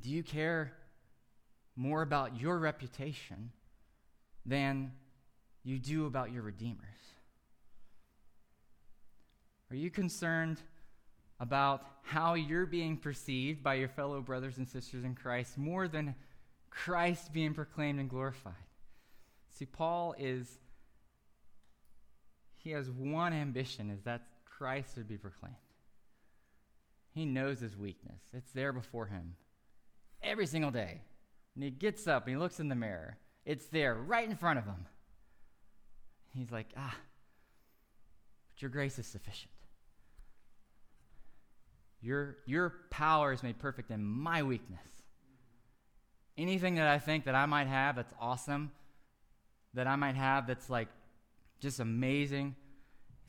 Do 0.01 0.09
you 0.09 0.23
care 0.23 0.71
more 1.75 2.01
about 2.01 2.39
your 2.39 2.57
reputation 2.57 3.51
than 4.45 4.93
you 5.65 5.79
do 5.79 6.05
about 6.05 6.31
your 6.31 6.43
Redeemers? 6.43 6.85
Are 9.69 9.75
you 9.75 9.91
concerned 9.91 10.61
about 11.41 11.85
how 12.03 12.35
you're 12.35 12.65
being 12.65 12.95
perceived 12.95 13.63
by 13.63 13.73
your 13.73 13.89
fellow 13.89 14.21
brothers 14.21 14.57
and 14.57 14.67
sisters 14.67 15.03
in 15.03 15.13
Christ 15.13 15.57
more 15.57 15.89
than 15.89 16.15
Christ 16.69 17.33
being 17.33 17.53
proclaimed 17.53 17.99
and 17.99 18.09
glorified. 18.09 18.53
See, 19.57 19.65
Paul 19.65 20.13
is, 20.19 20.59
he 22.57 22.71
has 22.71 22.91
one 22.91 23.33
ambition, 23.33 23.89
is 23.89 24.03
that 24.03 24.21
Christ 24.45 24.95
would 24.97 25.07
be 25.07 25.17
proclaimed. 25.17 25.55
He 27.11 27.25
knows 27.25 27.59
his 27.59 27.75
weakness, 27.75 28.21
it's 28.33 28.51
there 28.51 28.71
before 28.71 29.07
him 29.07 29.35
every 30.21 30.45
single 30.45 30.69
day. 30.69 31.01
And 31.55 31.63
he 31.63 31.71
gets 31.71 32.07
up 32.07 32.27
and 32.27 32.35
he 32.35 32.37
looks 32.37 32.59
in 32.59 32.69
the 32.69 32.75
mirror, 32.75 33.17
it's 33.45 33.65
there 33.67 33.95
right 33.95 34.29
in 34.29 34.35
front 34.35 34.59
of 34.59 34.65
him. 34.65 34.85
He's 36.35 36.51
like, 36.51 36.67
ah, 36.77 36.95
but 38.53 38.61
your 38.61 38.69
grace 38.69 38.99
is 38.99 39.07
sufficient. 39.07 39.51
Your, 41.99 42.37
your 42.45 42.75
power 42.91 43.33
is 43.33 43.41
made 43.41 43.57
perfect 43.57 43.89
in 43.89 44.03
my 44.03 44.43
weakness. 44.43 44.79
Anything 46.37 46.75
that 46.75 46.87
I 46.87 46.99
think 46.99 47.25
that 47.25 47.33
I 47.33 47.47
might 47.47 47.65
have 47.65 47.95
that's 47.95 48.13
awesome, 48.21 48.71
that 49.77 49.87
I 49.87 49.95
might 49.95 50.15
have 50.15 50.47
that's 50.47 50.69
like 50.69 50.87
just 51.59 51.79
amazing, 51.79 52.55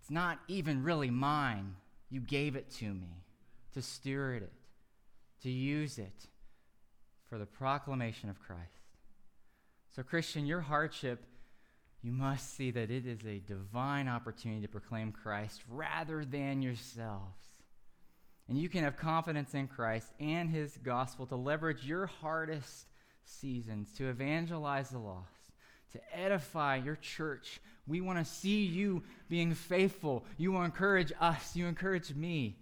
it's 0.01 0.11
not 0.11 0.38
even 0.49 0.82
really 0.82 1.11
mine. 1.11 1.76
You 2.11 2.20
gave 2.20 2.57
it 2.57 2.70
to 2.76 2.86
me 2.86 3.22
to 3.74 3.82
steward 3.82 4.42
it, 4.42 4.53
to 5.42 5.51
use 5.51 5.99
it 5.99 6.26
for 7.28 7.38
the 7.38 7.46
proclamation 7.46 8.30
of 8.30 8.40
Christ. 8.40 8.62
So, 9.94 10.03
Christian, 10.03 10.46
your 10.46 10.62
hardship, 10.62 11.22
you 12.03 12.12
must 12.12 12.57
see 12.57 12.70
that 12.70 12.90
it 12.90 13.07
is 13.07 13.26
a 13.26 13.40
divine 13.40 14.09
opportunity 14.09 14.62
to 14.62 14.68
proclaim 14.68 15.12
Christ 15.12 15.62
rather 15.68 16.24
than 16.24 16.62
yourselves. 16.62 17.36
And 18.49 18.57
you 18.57 18.70
can 18.70 18.84
have 18.84 18.96
confidence 18.96 19.53
in 19.53 19.68
Christ 19.68 20.09
and 20.18 20.49
his 20.49 20.78
gospel 20.78 21.26
to 21.26 21.36
leverage 21.36 21.84
your 21.84 22.07
hardest 22.07 22.86
seasons 23.24 23.92
to 23.99 24.09
evangelize 24.09 24.88
the 24.90 24.99
lost, 24.99 25.38
to 25.93 26.01
edify 26.12 26.76
your 26.76 26.97
church. 26.97 27.61
We 27.86 28.01
want 28.01 28.18
to 28.18 28.24
see 28.24 28.64
you 28.64 29.03
being 29.28 29.55
faithful. 29.55 30.24
You 30.36 30.57
encourage 30.59 31.12
us, 31.20 31.57
you 31.57 31.66
encourage 31.66 32.14
me. 32.14 32.57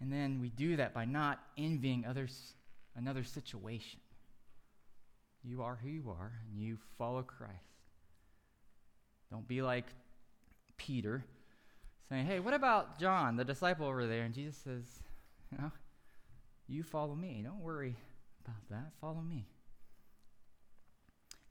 And 0.00 0.12
then 0.12 0.40
we 0.40 0.48
do 0.48 0.76
that 0.76 0.94
by 0.94 1.04
not 1.04 1.38
envying 1.56 2.04
others 2.08 2.54
another 2.96 3.24
situation. 3.24 4.00
You 5.44 5.62
are 5.62 5.78
who 5.82 5.88
you 5.88 6.10
are, 6.10 6.32
and 6.50 6.60
you 6.60 6.78
follow 6.98 7.22
Christ. 7.22 7.52
Don't 9.30 9.46
be 9.46 9.62
like 9.62 9.86
Peter 10.76 11.24
saying, 12.08 12.26
Hey, 12.26 12.40
what 12.40 12.54
about 12.54 12.98
John, 12.98 13.36
the 13.36 13.44
disciple 13.44 13.86
over 13.86 14.06
there? 14.06 14.22
And 14.22 14.34
Jesus 14.34 14.56
says, 14.56 14.84
You 15.50 15.58
know, 15.58 15.72
you 16.68 16.82
follow 16.82 17.14
me. 17.14 17.42
Don't 17.44 17.60
worry 17.60 17.96
about 18.44 18.68
that. 18.70 18.92
Follow 19.00 19.22
me. 19.22 19.46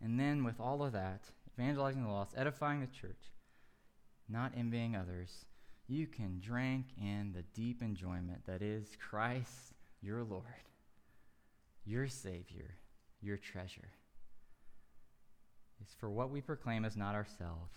And 0.03 0.19
then, 0.19 0.43
with 0.43 0.59
all 0.59 0.83
of 0.83 0.93
that, 0.93 1.21
evangelizing 1.57 2.03
the 2.03 2.09
lost, 2.09 2.33
edifying 2.35 2.79
the 2.81 2.87
church, 2.87 3.31
not 4.27 4.53
envying 4.57 4.95
others, 4.95 5.45
you 5.87 6.07
can 6.07 6.39
drink 6.39 6.85
in 6.97 7.33
the 7.35 7.43
deep 7.53 7.81
enjoyment 7.81 8.45
that 8.47 8.61
is 8.61 8.87
Christ, 9.09 9.73
your 10.01 10.23
Lord, 10.23 10.45
your 11.85 12.07
Savior, 12.07 12.75
your 13.21 13.37
treasure. 13.37 13.89
It's 15.81 15.93
for 15.93 16.09
what 16.09 16.29
we 16.29 16.41
proclaim 16.41 16.85
as 16.85 16.95
not 16.95 17.15
ourselves, 17.15 17.73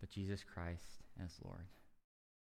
but 0.00 0.10
Jesus 0.10 0.44
Christ 0.44 1.02
as 1.22 1.32
Lord. 1.44 1.66